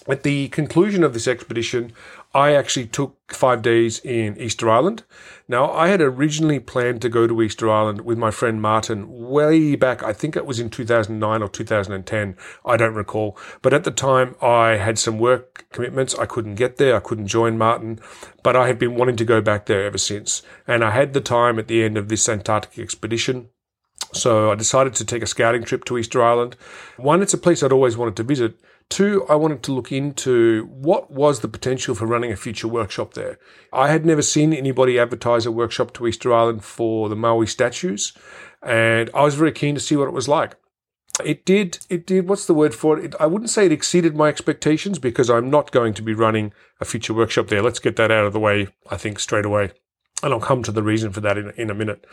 At 0.09 0.25
the 0.25 0.49
conclusion 0.49 1.05
of 1.05 1.12
this 1.12 1.29
expedition, 1.29 1.93
I 2.35 2.55
actually 2.55 2.87
took 2.87 3.17
five 3.33 3.62
days 3.62 4.00
in 4.00 4.37
Easter 4.37 4.69
Island. 4.69 5.05
Now, 5.47 5.71
I 5.71 5.88
had 5.88 6.00
originally 6.00 6.59
planned 6.59 7.02
to 7.02 7.09
go 7.09 7.29
to 7.29 7.43
Easter 7.43 7.71
Island 7.71 8.00
with 8.00 8.19
my 8.19 8.33
friend 8.33 8.61
Martin 8.61 9.07
way 9.09 9.76
back. 9.76 10.02
I 10.02 10.12
think 10.12 10.35
it 10.35 10.47
was 10.47 10.59
in 10.59 10.71
2009 10.71 11.43
or 11.43 11.49
2010. 11.49 12.37
I 12.64 12.76
don't 12.76 12.95
recall. 12.95 13.38
But 13.61 13.75
at 13.75 13.85
the 13.85 13.93
time, 13.93 14.35
I 14.43 14.71
had 14.71 14.99
some 14.99 15.19
work 15.19 15.67
commitments. 15.71 16.19
I 16.19 16.26
couldn't 16.26 16.57
get 16.57 16.79
there. 16.79 16.97
I 16.97 17.00
couldn't 17.00 17.29
join 17.29 17.57
Martin, 17.57 18.00
but 18.43 18.57
I 18.57 18.67
had 18.67 18.79
been 18.79 18.97
wanting 18.97 19.17
to 19.17 19.25
go 19.25 19.41
back 19.41 19.67
there 19.67 19.85
ever 19.85 19.99
since. 19.99 20.43
And 20.67 20.83
I 20.83 20.91
had 20.91 21.12
the 21.12 21.21
time 21.21 21.59
at 21.61 21.69
the 21.69 21.85
end 21.85 21.97
of 21.97 22.09
this 22.09 22.29
Antarctic 22.29 22.79
expedition 22.79 23.50
so 24.12 24.50
I 24.50 24.54
decided 24.54 24.95
to 24.95 25.04
take 25.04 25.23
a 25.23 25.26
scouting 25.26 25.64
trip 25.64 25.85
to 25.87 25.99
Easter 25.99 26.23
Island. 26.23 26.57
One, 26.97 27.23
it's 27.23 27.35
a 27.35 27.38
place 27.38 27.62
I'd 27.62 27.73
always 27.73 27.97
wanted 27.97 28.16
to 28.16 28.23
visit. 28.23 28.59
Two, 28.88 29.25
I 29.28 29.37
wanted 29.37 29.62
to 29.62 29.73
look 29.73 29.90
into 29.90 30.66
what 30.66 31.11
was 31.11 31.40
the 31.40 31.49
potential 31.49 31.95
for 31.95 32.07
running 32.07 32.31
a 32.31 32.37
future 32.37 32.69
workshop 32.69 33.14
there. 33.14 33.38
I 33.73 33.88
had 33.88 34.04
never 34.04 34.21
seen 34.21 34.52
anybody 34.52 34.99
advertise 34.99 35.47
a 35.47 35.52
workshop 35.52 35.95
to 35.95 36.07
Easter 36.07 36.33
Island 36.33 36.62
for 36.62 37.09
the 37.09 37.14
Moai 37.14 37.49
statues, 37.49 38.12
and 38.62 39.09
I 39.14 39.23
was 39.23 39.35
very 39.35 39.52
keen 39.52 39.75
to 39.75 39.81
see 39.81 39.97
what 39.97 40.09
it 40.09 40.12
was 40.14 40.28
like. 40.28 40.57
It 41.25 41.45
did, 41.45 41.78
it 41.88 42.07
did, 42.07 42.28
what's 42.28 42.47
the 42.47 42.54
word 42.54 42.75
for 42.75 42.99
it? 42.99 43.07
it? 43.07 43.14
I 43.21 43.26
wouldn't 43.26 43.50
say 43.50 43.66
it 43.66 43.73
exceeded 43.73 44.16
my 44.16 44.28
expectations 44.28 44.99
because 44.99 45.31
I'm 45.31 45.50
not 45.50 45.71
going 45.71 45.95
to 45.95 46.02
be 46.02 46.14
running 46.14 46.52
a 46.81 46.85
future 46.85 47.14
workshop 47.14 47.49
there. 47.49 47.62
Let's 47.62 47.78
get 47.78 47.97
that 47.97 48.11
out 48.11 48.26
of 48.26 48.33
the 48.33 48.40
way, 48.40 48.69
I 48.90 48.97
think, 48.97 49.19
straight 49.19 49.45
away. 49.45 49.73
And 50.23 50.33
I'll 50.33 50.41
come 50.41 50.62
to 50.62 50.73
the 50.73 50.83
reason 50.83 51.11
for 51.12 51.21
that 51.21 51.37
in, 51.37 51.50
in 51.57 51.71
a 51.71 51.75
minute. 51.75 52.07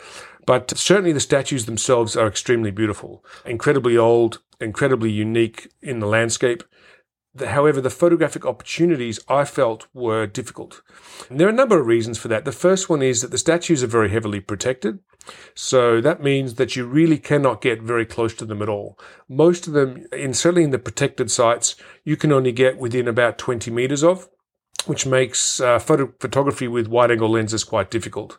But 0.46 0.75
certainly 0.78 1.12
the 1.12 1.20
statues 1.20 1.66
themselves 1.66 2.16
are 2.16 2.28
extremely 2.28 2.72
beautiful, 2.72 3.24
incredibly 3.46 3.98
old, 3.98 4.39
incredibly 4.60 5.12
unique 5.12 5.72
in 5.82 6.00
the 6.00 6.08
landscape. 6.08 6.63
However, 7.39 7.80
the 7.80 7.92
photographic 7.92 8.46
opportunities 8.46 9.20
I 9.28 9.46
felt 9.46 9.88
were 9.94 10.25
difficult. 10.25 10.82
And 11.30 11.39
there 11.39 11.48
are 11.48 11.51
a 11.51 11.54
number 11.54 11.80
of 11.80 11.86
reasons 11.86 12.18
for 12.18 12.28
that. 12.30 12.44
The 12.44 12.51
first 12.51 12.89
one 12.89 13.04
is 13.04 13.22
that 13.22 13.32
the 13.32 13.38
statues 13.38 13.84
are 13.84 13.88
very 13.88 14.10
heavily 14.10 14.39
protected. 14.39 15.00
So 15.54 16.01
that 16.01 16.24
means 16.24 16.56
that 16.56 16.75
you 16.75 16.86
really 16.86 17.20
cannot 17.20 17.62
get 17.62 17.84
very 17.84 18.06
close 18.06 18.34
to 18.36 18.46
them 18.46 18.62
at 18.63 18.70
all. 18.70 18.98
Most 19.28 19.68
of 19.68 19.74
them, 19.74 20.08
in 20.12 20.34
certainly 20.34 20.63
in 20.63 20.72
the 20.72 20.80
protected 20.80 21.30
sites, 21.30 21.75
you 22.04 22.18
can 22.18 22.32
only 22.32 22.51
get 22.51 22.78
within 22.78 23.08
about 23.08 23.38
20 23.38 23.70
meters 23.70 24.04
of 24.04 24.28
which 24.86 25.05
makes 25.05 25.59
uh, 25.59 25.79
photo- 25.79 26.13
photography 26.19 26.67
with 26.67 26.88
wide 26.88 27.12
angle 27.12 27.29
lenses 27.29 27.63
quite 27.63 27.91
difficult. 27.91 28.38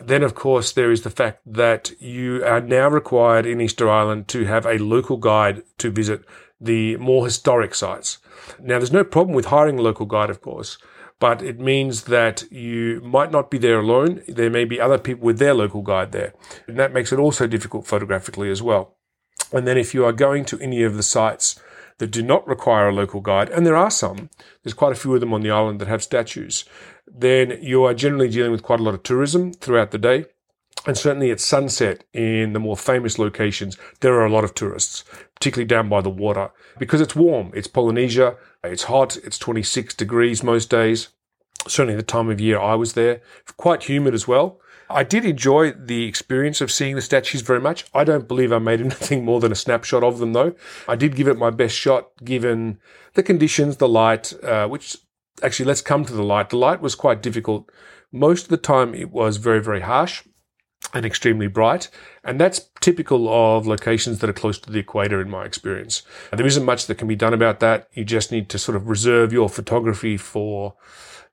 Then, 0.00 0.22
of 0.22 0.34
course, 0.34 0.72
there 0.72 0.90
is 0.90 1.02
the 1.02 1.10
fact 1.10 1.40
that 1.46 1.92
you 2.00 2.44
are 2.44 2.60
now 2.60 2.88
required 2.88 3.46
in 3.46 3.60
Easter 3.60 3.88
Island 3.90 4.28
to 4.28 4.44
have 4.44 4.66
a 4.66 4.78
local 4.78 5.16
guide 5.16 5.62
to 5.78 5.90
visit 5.90 6.24
the 6.60 6.96
more 6.96 7.24
historic 7.24 7.74
sites. 7.74 8.18
Now, 8.60 8.78
there's 8.78 8.92
no 8.92 9.04
problem 9.04 9.34
with 9.34 9.46
hiring 9.46 9.78
a 9.78 9.82
local 9.82 10.06
guide, 10.06 10.30
of 10.30 10.40
course, 10.40 10.78
but 11.18 11.42
it 11.42 11.60
means 11.60 12.04
that 12.04 12.50
you 12.50 13.00
might 13.04 13.30
not 13.30 13.50
be 13.50 13.58
there 13.58 13.80
alone. 13.80 14.22
There 14.26 14.50
may 14.50 14.64
be 14.64 14.80
other 14.80 14.98
people 14.98 15.24
with 15.24 15.38
their 15.38 15.54
local 15.54 15.82
guide 15.82 16.12
there. 16.12 16.34
And 16.66 16.78
that 16.78 16.92
makes 16.92 17.12
it 17.12 17.18
also 17.18 17.46
difficult 17.46 17.86
photographically 17.86 18.50
as 18.50 18.62
well. 18.62 18.96
And 19.52 19.66
then 19.66 19.78
if 19.78 19.94
you 19.94 20.04
are 20.04 20.12
going 20.12 20.44
to 20.46 20.58
any 20.60 20.82
of 20.82 20.96
the 20.96 21.02
sites 21.02 21.60
that 22.02 22.10
do 22.10 22.20
not 22.20 22.44
require 22.48 22.88
a 22.88 22.92
local 22.92 23.20
guide, 23.20 23.48
and 23.50 23.64
there 23.64 23.76
are 23.76 23.88
some, 23.88 24.28
there's 24.64 24.74
quite 24.74 24.90
a 24.90 24.96
few 24.96 25.14
of 25.14 25.20
them 25.20 25.32
on 25.32 25.40
the 25.40 25.52
island 25.52 25.80
that 25.80 25.86
have 25.86 26.02
statues, 26.02 26.64
then 27.06 27.56
you 27.62 27.84
are 27.84 27.94
generally 27.94 28.28
dealing 28.28 28.50
with 28.50 28.64
quite 28.64 28.80
a 28.80 28.82
lot 28.82 28.92
of 28.92 29.04
tourism 29.04 29.52
throughout 29.52 29.92
the 29.92 29.98
day. 29.98 30.24
And 30.84 30.98
certainly 30.98 31.30
at 31.30 31.38
sunset 31.38 32.02
in 32.12 32.54
the 32.54 32.58
more 32.58 32.76
famous 32.76 33.20
locations, 33.20 33.78
there 34.00 34.14
are 34.14 34.26
a 34.26 34.32
lot 34.32 34.42
of 34.42 34.52
tourists, 34.52 35.04
particularly 35.36 35.68
down 35.68 35.88
by 35.88 36.00
the 36.00 36.10
water, 36.10 36.50
because 36.76 37.00
it's 37.00 37.14
warm. 37.14 37.52
It's 37.54 37.68
Polynesia. 37.68 38.36
It's 38.64 38.82
hot. 38.84 39.16
It's 39.18 39.38
26 39.38 39.94
degrees 39.94 40.42
most 40.42 40.70
days. 40.70 41.10
Certainly 41.68 41.94
the 41.94 42.02
time 42.02 42.30
of 42.30 42.40
year 42.40 42.58
I 42.58 42.74
was 42.74 42.94
there. 42.94 43.22
Quite 43.56 43.84
humid 43.84 44.12
as 44.12 44.26
well. 44.26 44.58
I 44.92 45.04
did 45.04 45.24
enjoy 45.24 45.72
the 45.72 46.06
experience 46.06 46.60
of 46.60 46.70
seeing 46.70 46.94
the 46.94 47.02
statues 47.02 47.40
very 47.40 47.60
much. 47.60 47.84
I 47.94 48.04
don't 48.04 48.28
believe 48.28 48.52
I 48.52 48.58
made 48.58 48.80
anything 48.86 49.24
more 49.24 49.40
than 49.40 49.52
a 49.52 49.56
snapshot 49.56 50.04
of 50.04 50.18
them, 50.18 50.32
though. 50.32 50.54
I 50.88 50.96
did 50.96 51.16
give 51.16 51.28
it 51.28 51.38
my 51.38 51.50
best 51.50 51.74
shot 51.74 52.10
given 52.24 52.78
the 53.14 53.22
conditions, 53.22 53.76
the 53.76 53.88
light, 53.88 54.32
uh, 54.44 54.68
which 54.68 54.96
actually, 55.42 55.66
let's 55.66 55.80
come 55.80 56.04
to 56.04 56.12
the 56.12 56.22
light. 56.22 56.50
The 56.50 56.56
light 56.56 56.80
was 56.80 56.94
quite 56.94 57.22
difficult. 57.22 57.70
Most 58.12 58.44
of 58.44 58.48
the 58.50 58.56
time, 58.56 58.94
it 58.94 59.10
was 59.10 59.38
very, 59.38 59.62
very 59.62 59.80
harsh 59.80 60.22
and 60.94 61.06
extremely 61.06 61.46
bright. 61.46 61.88
And 62.24 62.40
that's 62.40 62.68
typical 62.80 63.28
of 63.28 63.66
locations 63.66 64.18
that 64.18 64.28
are 64.28 64.34
close 64.34 64.58
to 64.60 64.70
the 64.70 64.80
equator 64.80 65.20
in 65.20 65.30
my 65.30 65.44
experience. 65.44 66.02
There 66.32 66.46
isn't 66.46 66.64
much 66.64 66.86
that 66.86 66.98
can 66.98 67.08
be 67.08 67.16
done 67.16 67.34
about 67.34 67.60
that. 67.60 67.88
You 67.94 68.04
just 68.04 68.30
need 68.30 68.48
to 68.50 68.58
sort 68.58 68.76
of 68.76 68.88
reserve 68.88 69.32
your 69.32 69.48
photography 69.48 70.16
for 70.16 70.74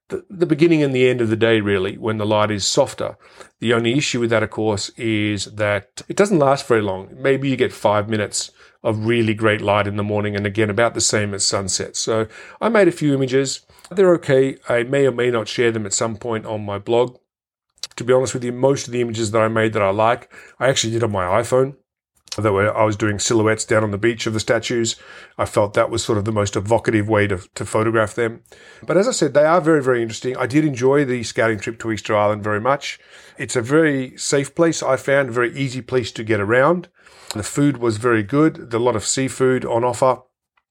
the, 0.10 0.46
beginning 0.46 0.84
and 0.84 0.94
the 0.94 1.08
end 1.08 1.22
of 1.22 1.30
the 1.30 1.36
day, 1.36 1.62
really, 1.62 1.98
when 1.98 2.18
the 2.18 2.26
light 2.26 2.52
is 2.52 2.66
softer. 2.66 3.18
The 3.60 3.74
only 3.74 3.98
issue 3.98 4.20
with 4.20 4.30
that, 4.32 4.44
of 4.44 4.50
course, 4.50 4.90
is 4.98 5.46
that 5.46 6.02
it 6.08 6.18
doesn't 6.18 6.40
last 6.40 6.68
very 6.68 6.82
long. 6.82 7.10
Maybe 7.16 7.50
you 7.50 7.56
get 7.56 7.72
five 7.72 8.10
minutes 8.10 8.52
of 8.84 9.06
really 9.06 9.34
great 9.34 9.62
light 9.62 9.88
in 9.88 9.98
the 9.98 10.04
morning 10.04 10.36
and 10.36 10.46
again 10.46 10.70
about 10.70 10.94
the 10.94 11.02
same 11.02 11.34
as 11.34 11.46
sunset. 11.46 11.96
So 11.96 12.28
I 12.62 12.70
made 12.70 12.88
a 12.88 12.94
few 12.94 13.14
images. 13.14 13.66
They're 13.92 14.14
okay. 14.16 14.58
I 14.68 14.84
may 14.84 15.06
or 15.06 15.12
may 15.12 15.32
not 15.32 15.48
share 15.48 15.72
them 15.72 15.86
at 15.86 15.94
some 15.94 16.16
point 16.16 16.46
on 16.46 16.66
my 16.66 16.80
blog. 16.80 17.18
To 17.98 18.04
be 18.04 18.14
honest 18.14 18.34
with 18.34 18.44
you, 18.44 18.54
most 18.54 18.88
of 18.88 18.94
the 18.94 19.02
images 19.02 19.32
that 19.32 19.42
I 19.42 19.50
made 19.50 19.74
that 19.74 19.82
I 19.82 19.90
like, 19.90 20.32
I 20.60 20.70
actually 20.70 20.94
did 20.94 21.04
on 21.04 21.12
my 21.12 21.26
iPhone 21.26 21.76
that 22.38 22.52
were, 22.54 22.76
I 22.76 22.84
was 22.84 22.96
doing 22.96 23.20
silhouettes 23.20 23.66
down 23.66 23.84
on 23.84 23.92
the 23.92 23.98
beach 23.98 24.28
of 24.28 24.34
the 24.34 24.40
statues. 24.40 24.96
I 25.38 25.46
felt 25.46 25.74
that 25.74 25.90
was 25.90 26.04
sort 26.04 26.18
of 26.18 26.26
the 26.26 26.32
most 26.32 26.56
evocative 26.56 27.10
way 27.10 27.28
to, 27.28 27.38
to 27.56 27.66
photograph 27.66 28.16
them. 28.16 28.42
But 28.86 28.98
as 28.98 29.08
I 29.08 29.12
said, 29.12 29.34
they 29.34 29.46
are 29.46 29.62
very, 29.62 29.84
very 29.84 30.02
interesting. 30.02 30.38
I 30.38 30.46
did 30.46 30.66
enjoy 30.66 31.06
the 31.06 31.24
scouting 31.24 31.60
trip 31.60 31.80
to 31.80 31.92
Easter 31.92 32.16
Island 32.16 32.44
very 32.44 32.62
much. 32.62 33.00
It's 33.38 33.56
a 33.56 33.62
very 33.62 34.18
safe 34.18 34.56
place. 34.56 34.84
I 34.84 34.98
found 34.98 35.30
a 35.30 35.34
very 35.34 35.56
easy 35.58 35.82
place 35.82 36.12
to 36.14 36.24
get 36.24 36.40
around. 36.40 36.88
The 37.34 37.44
food 37.44 37.78
was 37.78 37.98
very 37.98 38.24
good. 38.24 38.74
A 38.74 38.80
lot 38.80 38.96
of 38.96 39.06
seafood 39.06 39.66
on 39.66 39.84
offer 39.84 40.22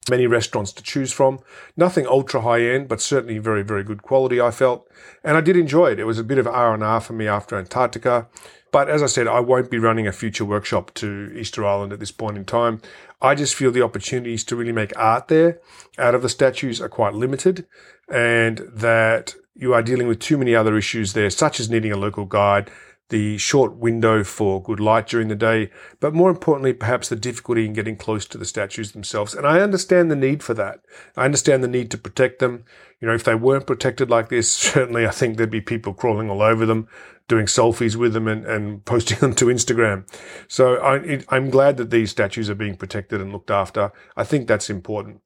many 0.09 0.27
restaurants 0.27 0.73
to 0.73 0.83
choose 0.83 1.13
from. 1.13 1.39
Nothing 1.77 2.07
ultra 2.07 2.41
high 2.41 2.63
end, 2.63 2.89
but 2.89 3.01
certainly 3.01 3.39
very, 3.39 3.63
very 3.63 3.85
good 3.85 4.03
quality, 4.03 4.41
I 4.41 4.51
felt. 4.51 4.89
And 5.23 5.37
I 5.37 5.41
did 5.41 5.57
enjoy 5.57 5.93
it. 5.93 5.99
It 5.99 6.05
was 6.05 6.19
a 6.19 6.25
bit 6.25 6.39
of 6.39 6.47
R&R 6.47 7.01
for 7.01 7.13
me 7.13 7.27
after 7.27 7.57
Antarctica. 7.57 8.29
But 8.71 8.89
as 8.89 9.03
I 9.03 9.07
said, 9.07 9.27
I 9.27 9.41
won't 9.41 9.71
be 9.71 9.79
running 9.79 10.07
a 10.07 10.13
future 10.13 10.45
workshop 10.45 10.93
to 10.95 11.33
Easter 11.35 11.65
Island 11.65 11.93
at 11.93 12.01
this 12.01 12.13
point 12.13 12.37
in 12.37 12.45
time. 12.45 12.81
I 13.21 13.35
just 13.35 13.55
feel 13.55 13.71
the 13.71 13.83
opportunities 13.83 14.45
to 14.45 14.57
really 14.57 14.73
make 14.73 14.97
art 14.97 15.29
there 15.29 15.61
out 15.99 16.15
of 16.15 16.23
the 16.23 16.29
statues 16.29 16.81
are 16.81 16.89
quite 16.89 17.15
limited 17.15 17.67
and 18.09 18.59
that 18.73 19.35
you 19.55 19.75
are 19.75 19.83
dealing 19.83 20.07
with 20.07 20.21
too 20.21 20.39
many 20.39 20.55
other 20.55 20.77
issues 20.77 21.15
there, 21.15 21.31
such 21.31 21.59
as 21.59 21.69
needing 21.69 21.93
a 21.93 21.97
local 21.97 22.25
guide, 22.25 22.71
the 23.11 23.39
short 23.39 23.77
window 23.77 24.23
for 24.23 24.63
good 24.63 24.81
light 24.81 25.07
during 25.07 25.29
the 25.29 25.35
day, 25.35 25.71
but 25.99 26.13
more 26.13 26.31
importantly, 26.31 26.73
perhaps 26.73 27.09
the 27.09 27.17
difficulty 27.17 27.65
in 27.65 27.73
getting 27.73 27.97
close 27.97 28.27
to 28.27 28.39
the 28.39 28.45
statues 28.45 28.93
themselves. 28.93 29.35
And 29.35 29.47
I 29.47 29.61
understand 29.61 30.11
the 30.11 30.17
need 30.17 30.43
for 30.43 30.55
that. 30.55 30.81
I 31.17 31.25
understand 31.25 31.65
the 31.65 31.69
need 31.69 31.91
to 31.93 31.99
protect 31.99 32.39
them. 32.39 32.65
You 33.01 33.09
know, 33.09 33.15
if 33.15 33.25
they 33.25 33.35
weren't 33.35 33.67
protected 33.67 34.11
like 34.11 34.29
this, 34.29 34.51
certainly 34.53 35.07
I 35.07 35.11
think 35.11 35.37
there'd 35.37 35.51
be 35.51 35.61
people 35.61 35.95
crawling 35.95 36.29
all 36.29 36.43
over 36.43 36.67
them, 36.67 36.87
doing 37.29 37.47
selfies 37.47 37.97
with 37.97 38.13
them 38.13 38.29
and, 38.29 38.45
and 38.45 38.85
posting 38.85 39.19
them 39.21 39.35
to 39.37 39.47
Instagram. 39.47 40.07
So 40.47 40.77
I, 40.77 41.25
I'm 41.31 41.49
glad 41.51 41.79
that 41.79 41.91
these 41.91 42.11
statues 42.11 42.51
are 42.51 42.55
being 42.55 42.77
protected 42.77 43.21
and 43.21 43.33
looked 43.33 43.51
after. 43.51 43.93
I 44.17 44.25
think 44.25 44.47
that's 44.47 44.69
important. 44.69 45.23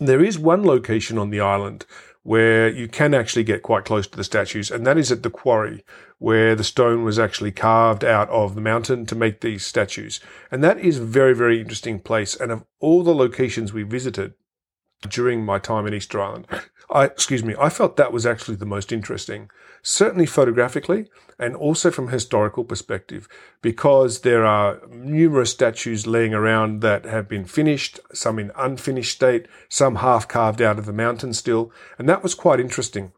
There 0.00 0.24
is 0.24 0.38
one 0.38 0.64
location 0.64 1.18
on 1.18 1.30
the 1.30 1.40
island 1.40 1.86
where 2.22 2.68
you 2.68 2.88
can 2.88 3.14
actually 3.14 3.44
get 3.44 3.62
quite 3.62 3.84
close 3.84 4.06
to 4.06 4.16
the 4.16 4.24
statues, 4.24 4.70
and 4.70 4.86
that 4.86 4.96
is 4.96 5.10
at 5.10 5.22
the 5.22 5.30
quarry, 5.30 5.84
where 6.22 6.54
the 6.54 6.62
stone 6.62 7.02
was 7.02 7.18
actually 7.18 7.50
carved 7.50 8.04
out 8.04 8.28
of 8.28 8.54
the 8.54 8.60
mountain 8.60 9.04
to 9.04 9.16
make 9.16 9.40
these 9.40 9.66
statues. 9.66 10.20
And 10.52 10.62
that 10.62 10.78
is 10.78 10.98
a 10.98 11.04
very, 11.04 11.34
very 11.34 11.60
interesting 11.60 11.98
place. 11.98 12.36
And 12.36 12.52
of 12.52 12.64
all 12.78 13.02
the 13.02 13.14
locations 13.14 13.72
we 13.72 13.82
visited 13.82 14.34
during 15.08 15.44
my 15.44 15.58
time 15.58 15.84
in 15.84 15.94
Easter 15.94 16.22
Island, 16.22 16.46
I, 16.88 17.06
excuse 17.06 17.42
me, 17.42 17.56
I 17.58 17.70
felt 17.70 17.96
that 17.96 18.12
was 18.12 18.24
actually 18.24 18.54
the 18.54 18.66
most 18.66 18.92
interesting, 18.92 19.50
certainly 19.82 20.26
photographically 20.26 21.10
and 21.40 21.56
also 21.56 21.90
from 21.90 22.08
historical 22.08 22.62
perspective, 22.62 23.26
because 23.60 24.20
there 24.20 24.44
are 24.44 24.80
numerous 24.90 25.50
statues 25.50 26.06
laying 26.06 26.34
around 26.34 26.82
that 26.82 27.04
have 27.04 27.28
been 27.28 27.46
finished, 27.46 27.98
some 28.12 28.38
in 28.38 28.52
unfinished 28.56 29.16
state, 29.16 29.48
some 29.68 29.96
half 29.96 30.28
carved 30.28 30.62
out 30.62 30.78
of 30.78 30.86
the 30.86 30.92
mountain 30.92 31.32
still. 31.32 31.72
And 31.98 32.08
that 32.08 32.22
was 32.22 32.36
quite 32.36 32.60
interesting 32.60 33.10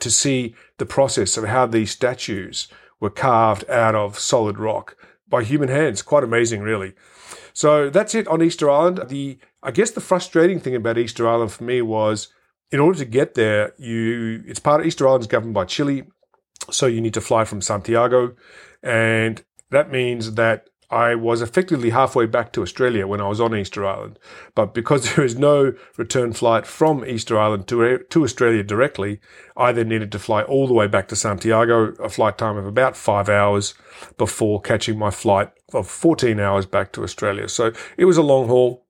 to 0.00 0.10
see 0.10 0.54
the 0.78 0.86
process 0.86 1.36
of 1.36 1.44
how 1.44 1.66
these 1.66 1.90
statues 1.90 2.68
were 3.00 3.10
carved 3.10 3.68
out 3.68 3.94
of 3.94 4.18
solid 4.18 4.58
rock 4.58 4.96
by 5.28 5.42
human 5.42 5.68
hands. 5.68 6.02
Quite 6.02 6.24
amazing, 6.24 6.62
really. 6.62 6.94
So 7.52 7.90
that's 7.90 8.14
it 8.14 8.28
on 8.28 8.42
Easter 8.42 8.70
Island. 8.70 9.08
The, 9.08 9.38
I 9.62 9.70
guess 9.70 9.90
the 9.90 10.00
frustrating 10.00 10.60
thing 10.60 10.74
about 10.74 10.98
Easter 10.98 11.28
Island 11.28 11.52
for 11.52 11.64
me 11.64 11.82
was 11.82 12.28
in 12.70 12.80
order 12.80 12.98
to 12.98 13.04
get 13.04 13.34
there, 13.34 13.74
you 13.78 14.42
it's 14.46 14.60
part 14.60 14.80
of 14.80 14.86
Easter 14.86 15.06
Island 15.08 15.22
is 15.22 15.26
governed 15.26 15.54
by 15.54 15.64
Chile, 15.64 16.04
so 16.70 16.86
you 16.86 17.00
need 17.00 17.14
to 17.14 17.20
fly 17.20 17.44
from 17.44 17.60
Santiago, 17.60 18.34
and 18.82 19.42
that 19.70 19.90
means 19.90 20.34
that 20.34 20.68
I 20.90 21.14
was 21.14 21.40
effectively 21.40 21.90
halfway 21.90 22.26
back 22.26 22.52
to 22.52 22.62
Australia 22.62 23.06
when 23.06 23.20
I 23.20 23.28
was 23.28 23.40
on 23.40 23.54
Easter 23.54 23.86
Island. 23.86 24.18
But 24.54 24.74
because 24.74 25.04
there 25.14 25.24
is 25.24 25.38
no 25.38 25.74
return 25.96 26.32
flight 26.32 26.66
from 26.66 27.04
Easter 27.04 27.38
Island 27.38 27.68
to, 27.68 27.98
to 27.98 28.24
Australia 28.24 28.62
directly, 28.62 29.20
I 29.56 29.72
then 29.72 29.88
needed 29.88 30.10
to 30.12 30.18
fly 30.18 30.42
all 30.42 30.66
the 30.66 30.74
way 30.74 30.88
back 30.88 31.08
to 31.08 31.16
Santiago, 31.16 31.92
a 32.02 32.08
flight 32.08 32.38
time 32.38 32.56
of 32.56 32.66
about 32.66 32.96
five 32.96 33.28
hours 33.28 33.74
before 34.18 34.60
catching 34.60 34.98
my 34.98 35.10
flight 35.10 35.50
of 35.72 35.88
14 35.88 36.40
hours 36.40 36.66
back 36.66 36.92
to 36.92 37.04
Australia. 37.04 37.48
So 37.48 37.72
it 37.96 38.06
was 38.06 38.16
a 38.16 38.22
long 38.22 38.48
haul 38.48 38.86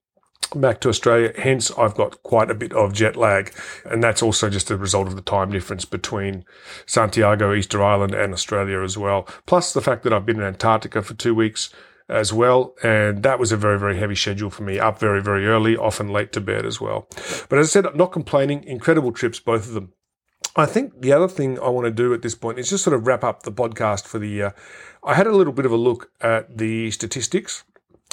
back 0.54 0.80
to 0.80 0.88
Australia. 0.88 1.32
Hence, 1.36 1.70
I've 1.78 1.94
got 1.94 2.22
quite 2.22 2.50
a 2.50 2.54
bit 2.54 2.72
of 2.72 2.92
jet 2.92 3.16
lag. 3.16 3.52
And 3.84 4.02
that's 4.02 4.22
also 4.22 4.48
just 4.50 4.70
a 4.70 4.76
result 4.76 5.06
of 5.06 5.16
the 5.16 5.22
time 5.22 5.50
difference 5.50 5.84
between 5.84 6.44
Santiago, 6.86 7.54
Easter 7.54 7.82
Island, 7.82 8.14
and 8.14 8.32
Australia 8.32 8.82
as 8.82 8.96
well. 8.96 9.28
Plus 9.46 9.72
the 9.72 9.80
fact 9.80 10.02
that 10.04 10.12
I've 10.12 10.26
been 10.26 10.40
in 10.40 10.46
Antarctica 10.46 11.02
for 11.02 11.14
two 11.14 11.34
weeks 11.34 11.70
as 12.10 12.32
well. 12.32 12.74
And 12.82 13.22
that 13.22 13.38
was 13.38 13.52
a 13.52 13.56
very, 13.56 13.78
very 13.78 13.96
heavy 13.98 14.14
schedule 14.14 14.50
for 14.50 14.62
me, 14.62 14.78
up 14.78 14.98
very, 14.98 15.22
very 15.22 15.46
early, 15.46 15.76
often 15.76 16.08
late 16.08 16.32
to 16.32 16.40
bed 16.40 16.66
as 16.66 16.80
well. 16.80 17.06
But 17.48 17.58
as 17.58 17.68
I 17.68 17.70
said, 17.70 17.96
not 17.96 18.12
complaining. 18.12 18.64
Incredible 18.64 19.12
trips, 19.12 19.40
both 19.40 19.66
of 19.66 19.74
them. 19.74 19.92
I 20.56 20.66
think 20.66 21.00
the 21.00 21.12
other 21.12 21.28
thing 21.28 21.58
I 21.60 21.68
want 21.68 21.84
to 21.86 21.92
do 21.92 22.12
at 22.12 22.22
this 22.22 22.34
point 22.34 22.58
is 22.58 22.70
just 22.70 22.82
sort 22.82 22.94
of 22.94 23.06
wrap 23.06 23.22
up 23.22 23.44
the 23.44 23.52
podcast 23.52 24.06
for 24.06 24.18
the 24.18 24.28
year. 24.28 24.54
I 25.04 25.14
had 25.14 25.28
a 25.28 25.32
little 25.32 25.52
bit 25.52 25.64
of 25.64 25.72
a 25.72 25.76
look 25.76 26.10
at 26.20 26.58
the 26.58 26.90
statistics 26.90 27.64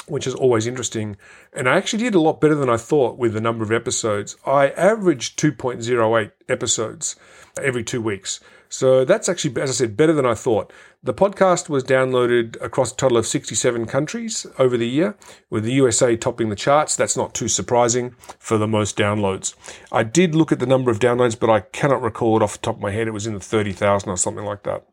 which 0.07 0.25
is 0.25 0.35
always 0.35 0.67
interesting. 0.67 1.17
And 1.53 1.67
I 1.67 1.77
actually 1.77 2.03
did 2.03 2.15
a 2.15 2.21
lot 2.21 2.39
better 2.39 2.55
than 2.55 2.69
I 2.69 2.77
thought 2.77 3.17
with 3.17 3.33
the 3.33 3.41
number 3.41 3.63
of 3.63 3.71
episodes. 3.71 4.37
I 4.45 4.69
averaged 4.69 5.39
2.08 5.39 6.31
episodes 6.47 7.15
every 7.61 7.83
two 7.83 8.01
weeks. 8.01 8.39
So 8.69 9.05
that's 9.05 9.29
actually, 9.29 9.61
as 9.61 9.69
I 9.69 9.73
said, 9.73 9.97
better 9.97 10.13
than 10.13 10.25
I 10.25 10.33
thought. 10.33 10.71
The 11.03 11.13
podcast 11.13 11.69
was 11.69 11.83
downloaded 11.83 12.61
across 12.61 12.91
a 12.91 12.95
total 12.95 13.17
of 13.17 13.27
67 13.27 13.85
countries 13.85 14.45
over 14.59 14.77
the 14.77 14.87
year, 14.87 15.15
with 15.49 15.63
the 15.63 15.73
USA 15.73 16.17
topping 16.17 16.49
the 16.49 16.55
charts. 16.55 16.95
That's 16.95 17.15
not 17.15 17.33
too 17.33 17.47
surprising 17.47 18.15
for 18.39 18.57
the 18.57 18.67
most 18.67 18.97
downloads. 18.97 19.55
I 19.91 20.03
did 20.03 20.35
look 20.35 20.51
at 20.51 20.59
the 20.59 20.65
number 20.65 20.91
of 20.91 20.99
downloads, 20.99 21.39
but 21.39 21.49
I 21.49 21.61
cannot 21.61 22.01
recall 22.01 22.37
it 22.37 22.43
off 22.43 22.53
the 22.53 22.59
top 22.59 22.75
of 22.75 22.81
my 22.81 22.91
head. 22.91 23.07
It 23.07 23.11
was 23.11 23.27
in 23.27 23.33
the 23.33 23.39
30,000 23.39 24.09
or 24.09 24.17
something 24.17 24.45
like 24.45 24.63
that. 24.63 24.85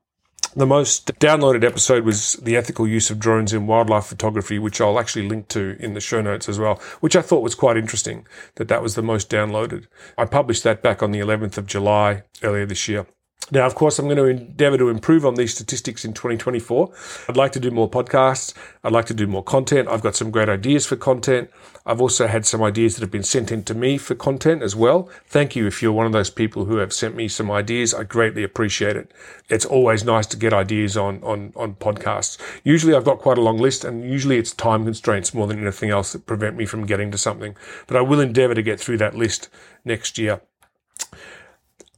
The 0.57 0.66
most 0.66 1.07
downloaded 1.19 1.64
episode 1.64 2.04
was 2.04 2.35
the 2.35 2.57
ethical 2.57 2.87
use 2.87 3.11
of 3.11 3.19
drones 3.19 3.52
in 3.52 3.66
wildlife 3.66 4.07
photography, 4.07 4.61
which 4.61 4.81
I'll 4.81 5.00
actually 5.00 5.28
link 5.28 5.49
to 5.49 5.76
in 5.81 5.95
the 5.95 6.00
show 6.00 6.23
notes 6.23 6.49
as 6.49 6.61
well, 6.61 6.81
which 7.00 7.16
I 7.16 7.23
thought 7.23 7.43
was 7.43 7.57
quite 7.57 7.76
interesting 7.76 8.25
that 8.54 8.69
that 8.69 8.81
was 8.81 8.95
the 8.95 9.02
most 9.02 9.28
downloaded. 9.28 9.88
I 10.16 10.26
published 10.26 10.62
that 10.62 10.81
back 10.81 11.02
on 11.02 11.11
the 11.11 11.19
11th 11.19 11.59
of 11.59 11.66
July 11.66 12.23
earlier 12.45 12.66
this 12.66 12.88
year. 12.88 13.07
Now, 13.50 13.66
of 13.66 13.74
course, 13.74 13.98
I'm 13.98 14.06
going 14.06 14.16
to 14.16 14.24
endeavor 14.24 14.78
to 14.78 14.88
improve 14.88 15.26
on 15.26 15.34
these 15.34 15.54
statistics 15.54 16.02
in 16.04 16.14
2024. 16.14 16.90
I'd 17.28 17.36
like 17.36 17.52
to 17.52 17.60
do 17.60 17.70
more 17.70 17.90
podcasts. 17.90 18.54
I'd 18.82 18.92
like 18.92 19.04
to 19.06 19.14
do 19.14 19.26
more 19.26 19.44
content. 19.44 19.86
I've 19.86 20.00
got 20.00 20.16
some 20.16 20.30
great 20.30 20.48
ideas 20.48 20.86
for 20.86 20.96
content. 20.96 21.50
I've 21.84 22.00
also 22.00 22.26
had 22.26 22.46
some 22.46 22.62
ideas 22.62 22.94
that 22.94 23.02
have 23.02 23.10
been 23.10 23.22
sent 23.22 23.52
in 23.52 23.62
to 23.64 23.74
me 23.74 23.98
for 23.98 24.14
content 24.14 24.62
as 24.62 24.74
well. 24.74 25.10
Thank 25.26 25.54
you 25.54 25.66
if 25.66 25.82
you're 25.82 25.92
one 25.92 26.06
of 26.06 26.12
those 26.12 26.30
people 26.30 26.64
who 26.64 26.78
have 26.78 26.94
sent 26.94 27.16
me 27.16 27.28
some 27.28 27.50
ideas. 27.50 27.92
I 27.92 28.04
greatly 28.04 28.42
appreciate 28.42 28.96
it. 28.96 29.12
It's 29.50 29.66
always 29.66 30.04
nice 30.04 30.26
to 30.28 30.38
get 30.38 30.54
ideas 30.54 30.96
on, 30.96 31.22
on, 31.22 31.52
on 31.54 31.74
podcasts. 31.74 32.38
Usually 32.64 32.94
I've 32.94 33.04
got 33.04 33.18
quite 33.18 33.36
a 33.36 33.42
long 33.42 33.58
list 33.58 33.84
and 33.84 34.10
usually 34.10 34.38
it's 34.38 34.54
time 34.54 34.84
constraints 34.84 35.34
more 35.34 35.46
than 35.46 35.60
anything 35.60 35.90
else 35.90 36.12
that 36.12 36.24
prevent 36.24 36.56
me 36.56 36.64
from 36.64 36.86
getting 36.86 37.10
to 37.10 37.18
something. 37.18 37.54
But 37.86 37.98
I 37.98 38.00
will 38.00 38.20
endeavor 38.20 38.54
to 38.54 38.62
get 38.62 38.80
through 38.80 38.98
that 38.98 39.14
list 39.14 39.50
next 39.84 40.16
year. 40.16 40.40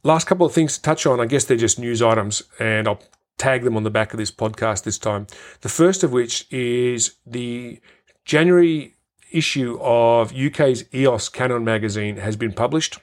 Last 0.07 0.25
couple 0.25 0.45
of 0.45 0.53
things 0.53 0.77
to 0.77 0.81
touch 0.81 1.05
on, 1.05 1.19
I 1.19 1.25
guess 1.25 1.43
they're 1.43 1.57
just 1.57 1.77
news 1.77 2.01
items, 2.01 2.41
and 2.59 2.87
I'll 2.87 3.01
tag 3.37 3.65
them 3.65 3.75
on 3.75 3.83
the 3.83 3.89
back 3.89 4.13
of 4.13 4.17
this 4.17 4.31
podcast 4.31 4.83
this 4.83 4.97
time. 4.97 5.27
The 5.59 5.67
first 5.67 6.01
of 6.01 6.13
which 6.13 6.47
is 6.49 7.17
the 7.25 7.81
January 8.23 8.95
issue 9.33 9.77
of 9.81 10.33
UK's 10.33 10.85
EOS 10.93 11.27
Canon 11.27 11.65
magazine 11.65 12.15
has 12.15 12.37
been 12.37 12.53
published. 12.53 12.99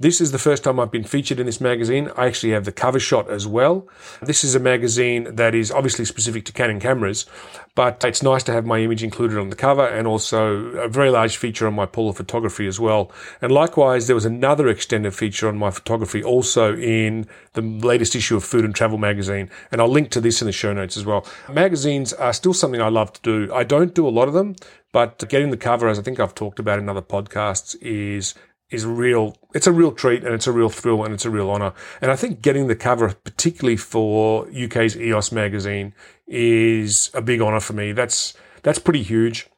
This 0.00 0.20
is 0.20 0.30
the 0.30 0.38
first 0.38 0.62
time 0.62 0.78
I've 0.78 0.92
been 0.92 1.02
featured 1.02 1.40
in 1.40 1.46
this 1.46 1.60
magazine. 1.60 2.08
I 2.16 2.26
actually 2.26 2.52
have 2.52 2.64
the 2.64 2.70
cover 2.70 3.00
shot 3.00 3.28
as 3.28 3.48
well. 3.48 3.88
This 4.22 4.44
is 4.44 4.54
a 4.54 4.60
magazine 4.60 5.34
that 5.34 5.56
is 5.56 5.72
obviously 5.72 6.04
specific 6.04 6.44
to 6.44 6.52
Canon 6.52 6.78
cameras, 6.78 7.26
but 7.74 8.04
it's 8.04 8.22
nice 8.22 8.44
to 8.44 8.52
have 8.52 8.64
my 8.64 8.78
image 8.78 9.02
included 9.02 9.38
on 9.38 9.50
the 9.50 9.56
cover 9.56 9.84
and 9.84 10.06
also 10.06 10.66
a 10.76 10.86
very 10.86 11.10
large 11.10 11.36
feature 11.36 11.66
on 11.66 11.74
my 11.74 11.84
polar 11.84 12.12
photography 12.12 12.68
as 12.68 12.78
well. 12.78 13.10
And 13.42 13.50
likewise, 13.50 14.06
there 14.06 14.14
was 14.14 14.24
another 14.24 14.68
extended 14.68 15.16
feature 15.16 15.48
on 15.48 15.58
my 15.58 15.72
photography 15.72 16.22
also 16.22 16.76
in 16.76 17.26
the 17.54 17.62
latest 17.62 18.14
issue 18.14 18.36
of 18.36 18.44
Food 18.44 18.64
and 18.64 18.76
Travel 18.76 18.98
magazine. 18.98 19.50
And 19.72 19.80
I'll 19.80 19.88
link 19.88 20.10
to 20.10 20.20
this 20.20 20.40
in 20.40 20.46
the 20.46 20.52
show 20.52 20.72
notes 20.72 20.96
as 20.96 21.04
well. 21.04 21.26
Magazines 21.52 22.12
are 22.12 22.32
still 22.32 22.54
something 22.54 22.80
I 22.80 22.88
love 22.88 23.12
to 23.14 23.22
do. 23.22 23.52
I 23.52 23.64
don't 23.64 23.96
do 23.96 24.06
a 24.06 24.10
lot 24.10 24.28
of 24.28 24.34
them, 24.34 24.54
but 24.92 25.28
getting 25.28 25.50
the 25.50 25.56
cover, 25.56 25.88
as 25.88 25.98
I 25.98 26.02
think 26.02 26.20
I've 26.20 26.36
talked 26.36 26.60
about 26.60 26.78
in 26.78 26.88
other 26.88 27.02
podcasts, 27.02 27.76
is 27.82 28.36
is 28.70 28.84
real. 28.84 29.36
It's 29.54 29.66
a 29.66 29.72
real 29.72 29.92
treat 29.92 30.24
and 30.24 30.34
it's 30.34 30.46
a 30.46 30.52
real 30.52 30.68
thrill 30.68 31.04
and 31.04 31.14
it's 31.14 31.24
a 31.24 31.30
real 31.30 31.50
honor. 31.50 31.72
And 32.00 32.10
I 32.10 32.16
think 32.16 32.42
getting 32.42 32.66
the 32.66 32.76
cover, 32.76 33.14
particularly 33.24 33.76
for 33.76 34.46
UK's 34.48 34.96
EOS 34.96 35.32
magazine, 35.32 35.94
is 36.26 37.10
a 37.14 37.22
big 37.22 37.40
honor 37.40 37.60
for 37.60 37.72
me. 37.72 37.92
That's 37.92 38.34
that's 38.62 38.78
pretty 38.78 39.02
huge. 39.02 39.48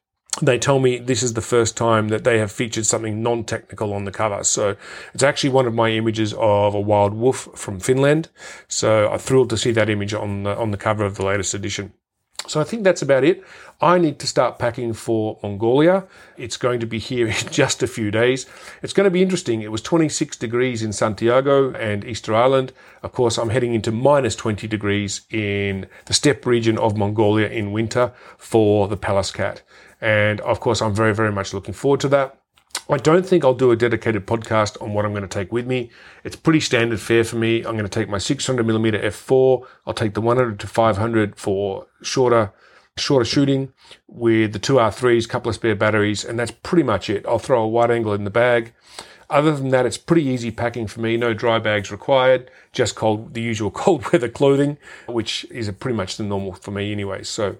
They 0.41 0.59
tell 0.59 0.79
me 0.79 0.99
this 0.99 1.25
is 1.25 1.35
the 1.35 1.41
first 1.41 1.77
time 1.77 2.09
that 2.09 2.23
they 2.23 2.39
have 2.39 2.53
featured 2.53 2.87
something 2.87 3.21
non-technical 3.21 3.93
on 3.93 4.05
the 4.05 4.13
cover. 4.13 4.45
So 4.45 4.77
it's 5.13 5.25
actually 5.25 5.51
one 5.51 5.67
of 5.67 5.75
my 5.75 5.91
images 5.91 6.33
of 6.35 6.75
a 6.75 6.81
wild 6.81 7.15
wolf 7.15 7.49
from 7.57 7.81
Finland. 7.81 8.29
So 8.69 9.09
I'm 9.11 9.19
thrilled 9.19 9.51
to 9.51 9.57
see 9.57 9.73
that 9.73 9.91
image 9.91 10.15
on 10.15 10.45
the, 10.45 10.57
on 10.57 10.71
the 10.71 10.77
cover 10.77 11.05
of 11.05 11.17
the 11.17 11.27
latest 11.27 11.53
edition. 11.53 11.93
So 12.47 12.61
I 12.61 12.65
think 12.65 12.85
that's 12.85 13.03
about 13.03 13.23
it. 13.23 13.45
I 13.81 13.99
need 13.99 14.19
to 14.19 14.27
start 14.27 14.59
packing 14.59 14.93
for 14.93 15.39
Mongolia. 15.43 16.05
It's 16.37 16.57
going 16.57 16.81
to 16.81 16.87
be 16.87 16.99
here 16.99 17.27
in 17.29 17.35
just 17.51 17.83
a 17.83 17.87
few 17.87 18.11
days. 18.11 18.47
It's 18.83 18.93
going 18.93 19.05
to 19.05 19.11
be 19.11 19.23
interesting. 19.23 19.63
It 19.63 19.73
was 19.73 19.83
26 19.83 20.37
degrees 20.37 20.83
in 20.83 20.93
Santiago 20.93 21.73
and 21.73 22.05
Easter 22.05 22.35
Island. 22.35 22.73
Of 23.03 23.13
course, 23.13 23.39
I'm 23.39 23.51
heading 23.51 23.75
into 23.75 23.93
minus 23.93 24.37
20 24.37 24.67
degrees 24.67 25.23
in 25.31 25.87
the 26.07 26.15
steppe 26.15 26.45
region 26.45 26.77
of 26.79 26.97
Mongolia 26.97 27.49
in 27.49 27.73
winter 27.73 28.13
for 28.37 28.89
the 28.89 28.97
Pallas 28.97 29.31
cat. 29.31 29.63
And 30.01 30.41
of 30.41 30.61
course, 30.61 30.83
I'm 30.83 30.95
very, 30.95 31.15
very 31.15 31.33
much 31.33 31.55
looking 31.55 31.75
forward 31.75 32.01
to 32.01 32.09
that. 32.09 32.40
I 32.91 32.97
don't 32.97 33.25
think 33.25 33.45
I'll 33.45 33.55
do 33.55 33.71
a 33.71 33.77
dedicated 33.77 34.27
podcast 34.27 34.83
on 34.83 34.95
what 34.95 35.05
I'm 35.05 35.13
going 35.13 35.23
to 35.23 35.29
take 35.29 35.53
with 35.53 35.65
me. 35.65 35.91
It's 36.25 36.35
pretty 36.35 36.59
standard 36.59 37.01
fare 37.01 37.23
for 37.23 37.37
me. 37.37 37.59
I'm 37.59 37.77
going 37.77 37.85
to 37.85 37.89
take 37.89 38.09
my 38.09 38.19
600 38.19 38.67
millimeter 38.67 38.99
f4. 38.99 39.65
I'll 39.87 39.95
take 39.95 40.15
the 40.15 40.21
100 40.21 40.59
to 40.59 40.67
500 40.67 41.37
for 41.37 41.87
shorter, 42.03 42.53
shorter 42.97 43.25
shooting 43.25 43.73
with 44.09 44.53
the 44.53 44.59
two 44.59 44.75
R3s, 44.75 45.29
couple 45.29 45.51
of 45.51 45.55
spare 45.55 45.77
batteries, 45.77 46.25
and 46.25 46.37
that's 46.37 46.51
pretty 46.51 46.83
much 46.83 47.09
it. 47.09 47.25
I'll 47.27 47.39
throw 47.39 47.63
a 47.63 47.69
wide 47.69 47.93
angle 47.93 48.13
in 48.13 48.25
the 48.25 48.31
bag. 48.31 48.75
Other 49.29 49.55
than 49.55 49.69
that, 49.69 49.87
it's 49.87 49.97
pretty 49.97 50.25
easy 50.25 50.51
packing 50.51 50.89
for 50.89 51.01
me. 51.01 51.17
No 51.17 51.33
dry 51.33 51.61
bags 51.61 51.93
required. 51.93 52.51
Just 52.73 52.97
cold, 52.97 53.35
the 53.35 53.41
usual 53.41 53.71
cold 53.83 54.13
weather 54.13 54.29
clothing, 54.29 54.79
which 55.07 55.45
is 55.51 55.71
pretty 55.79 55.97
much 55.97 56.17
the 56.17 56.25
normal 56.25 56.55
for 56.55 56.73
me 56.73 56.91
anyway. 56.91 57.23
So 57.23 57.59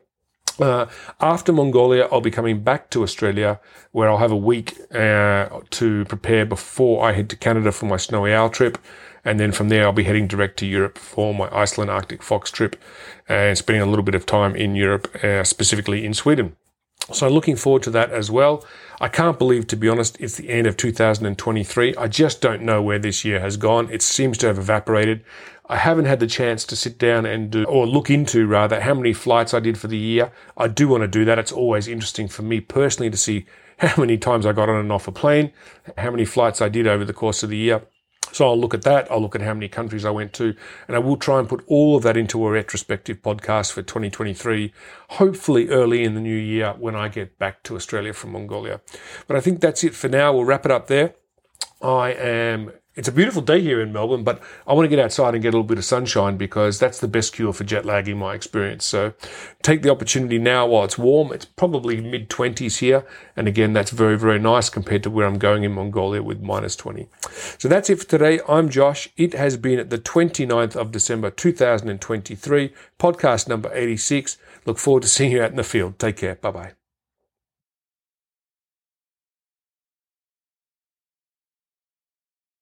uh, 0.61 0.87
after 1.21 1.53
Mongolia, 1.53 2.09
I'll 2.11 2.21
be 2.21 2.31
coming 2.31 2.63
back 2.63 2.91
to 2.91 3.03
Australia 3.03 3.61
where 3.93 4.09
I'll 4.09 4.19
have 4.19 4.33
a 4.33 4.37
week 4.37 4.79
uh, 4.95 5.61
to 5.71 6.05
prepare 6.07 6.47
before 6.47 7.05
I 7.05 7.13
head 7.13 7.29
to 7.31 7.37
Canada 7.37 7.73
for 7.73 7.87
my 7.87 7.97
snowy 7.97 8.33
owl 8.33 8.51
trip. 8.51 8.79
And 9.25 9.39
then 9.39 9.53
from 9.53 9.69
there, 9.69 9.85
I'll 9.85 9.93
be 9.93 10.05
heading 10.05 10.27
direct 10.27 10.59
to 10.61 10.67
Europe 10.67 10.97
for 10.97 11.35
my 11.35 11.49
Iceland 11.53 11.91
Arctic 11.91 12.23
Fox 12.23 12.51
trip 12.51 12.81
and 13.29 13.57
spending 13.57 13.83
a 13.83 13.87
little 13.87 14.05
bit 14.05 14.15
of 14.15 14.25
time 14.25 14.57
in 14.57 14.75
Europe, 14.75 15.15
uh, 15.23 15.45
specifically 15.45 16.07
in 16.07 16.15
Sweden. 16.15 16.57
So 17.13 17.29
looking 17.29 17.57
forward 17.57 17.83
to 17.85 17.91
that 17.91 18.11
as 18.11 18.31
well. 18.31 18.65
I 19.01 19.09
can't 19.09 19.39
believe, 19.39 19.67
to 19.69 19.77
be 19.77 19.89
honest, 19.89 20.21
it's 20.21 20.37
the 20.37 20.49
end 20.49 20.67
of 20.67 20.77
2023. 20.77 21.97
I 21.97 22.07
just 22.07 22.41
don't 22.41 22.63
know 22.63 22.83
where 22.83 22.99
this 22.99 23.25
year 23.25 23.41
has 23.41 23.57
gone. 23.57 23.91
It 23.91 24.03
seems 24.03 24.39
to 24.39 24.47
have 24.47 24.59
evaporated. 24.59 25.25
I 25.69 25.77
haven't 25.77 26.05
had 26.05 26.21
the 26.21 26.27
chance 26.27 26.65
to 26.65 26.77
sit 26.77 26.99
down 26.99 27.27
and 27.27 27.51
do, 27.51 27.65
or 27.65 27.87
look 27.87 28.11
into 28.11 28.47
rather, 28.47 28.81
how 28.81 28.95
many 28.95 29.13
flights 29.13 29.55
I 29.55 29.61
did 29.61 29.79
for 29.79 29.89
the 29.89 29.97
year. 29.97 30.33
I 30.57 30.69
do 30.69 30.89
want 30.89 31.03
to 31.03 31.09
do 31.09 31.25
that. 31.25 31.39
It's 31.39 31.53
always 31.53 31.89
interesting 31.89 32.29
for 32.29 32.43
me 32.43 32.61
personally 32.61 33.11
to 33.11 33.17
see 33.17 33.47
how 33.79 33.95
many 34.01 34.19
times 34.19 34.47
I 34.47 34.53
got 34.53 34.69
on 34.69 34.77
and 34.77 34.93
off 34.93 35.09
a 35.09 35.13
plane, 35.13 35.53
how 35.97 36.11
many 36.11 36.25
flights 36.25 36.61
I 36.61 36.69
did 36.69 36.87
over 36.87 37.05
the 37.05 37.13
course 37.13 37.43
of 37.43 37.51
the 37.51 37.57
year. 37.57 37.83
So 38.33 38.47
I'll 38.47 38.59
look 38.59 38.75
at 38.75 38.83
that. 38.83 39.11
I'll 39.11 39.21
look 39.21 39.35
at 39.35 39.43
how 39.43 39.55
many 39.55 39.69
countries 39.69 40.05
I 40.05 40.11
went 40.11 40.33
to, 40.35 40.55
and 40.87 40.97
I 40.97 40.99
will 40.99 41.17
try 41.17 41.39
and 41.39 41.49
put 41.49 41.65
all 41.67 41.97
of 41.97 42.03
that 42.03 42.17
into 42.17 42.47
a 42.47 42.51
retrospective 42.51 43.23
podcast 43.23 43.73
for 43.73 43.83
2023, 43.83 44.73
hopefully 45.11 45.69
early 45.69 46.05
in 46.05 46.15
the 46.15 46.21
new 46.21 46.37
year 46.37 46.75
when 46.79 46.95
I 46.95 47.09
get 47.09 47.39
back 47.39 47.63
to 47.65 47.77
Australia 47.77 48.13
from 48.13 48.33
Mongolia. 48.33 48.81
But 49.27 49.37
I 49.37 49.41
think 49.41 49.61
that's 49.61 49.85
it 49.85 49.95
for 49.95 50.09
now. 50.09 50.33
We'll 50.33 50.45
wrap 50.45 50.65
it 50.65 50.73
up 50.73 50.87
there. 50.87 51.15
I 51.83 52.11
am 52.13 52.73
it's 52.97 53.09
a 53.09 53.13
beautiful 53.13 53.41
day 53.41 53.61
here 53.61 53.81
in 53.81 53.93
Melbourne, 53.93 54.25
but 54.25 54.43
I 54.67 54.73
want 54.73 54.85
to 54.85 54.89
get 54.95 55.03
outside 55.03 55.35
and 55.35 55.43
get 55.43 55.51
a 55.51 55.57
little 55.57 55.63
bit 55.63 55.79
of 55.79 55.85
sunshine 55.85 56.37
because 56.37 56.79
that's 56.79 56.99
the 56.99 57.07
best 57.07 57.33
cure 57.33 57.53
for 57.53 57.63
jet 57.63 57.85
lag 57.85 58.09
in 58.09 58.19
my 58.19 58.35
experience. 58.35 58.85
So 58.85 59.15
take 59.63 59.83
the 59.83 59.91
opportunity 59.91 60.39
now 60.39 60.67
while 60.67 60.85
it's 60.85 60.99
warm. 60.99 61.33
It's 61.33 61.45
probably 61.45 62.01
mid 62.01 62.29
20s 62.29 62.79
here. 62.79 63.07
And 63.37 63.47
again, 63.47 63.73
that's 63.73 63.93
very, 63.93 64.19
very 64.19 64.41
nice 64.41 64.69
compared 64.69 65.05
to 65.05 65.11
where 65.11 65.27
I'm 65.27 65.39
going 65.39 65.63
in 65.63 65.73
Mongolia 65.73 66.23
with 66.23 66.41
minus 66.41 66.75
20. 66.75 67.09
So 67.59 67.69
that's 67.69 67.89
it 67.91 68.01
for 68.01 68.07
today. 68.07 68.41
I'm 68.49 68.69
Josh. 68.69 69.09
It 69.17 69.35
has 69.35 69.57
been 69.57 69.79
at 69.79 69.91
the 69.91 69.99
29th 69.99 70.75
of 70.75 70.91
December 70.91 71.31
2023, 71.31 72.73
podcast 72.99 73.49
number 73.49 73.71
86. 73.73 74.37
Look 74.67 74.79
forward 74.79 75.03
to 75.03 75.09
seeing 75.09 75.31
you 75.31 75.43
out 75.43 75.51
in 75.51 75.57
the 75.57 75.65
field. 75.65 75.99
Take 75.99 76.17
care. 76.17 76.35
Bye 76.35 76.51
bye. 76.51 76.80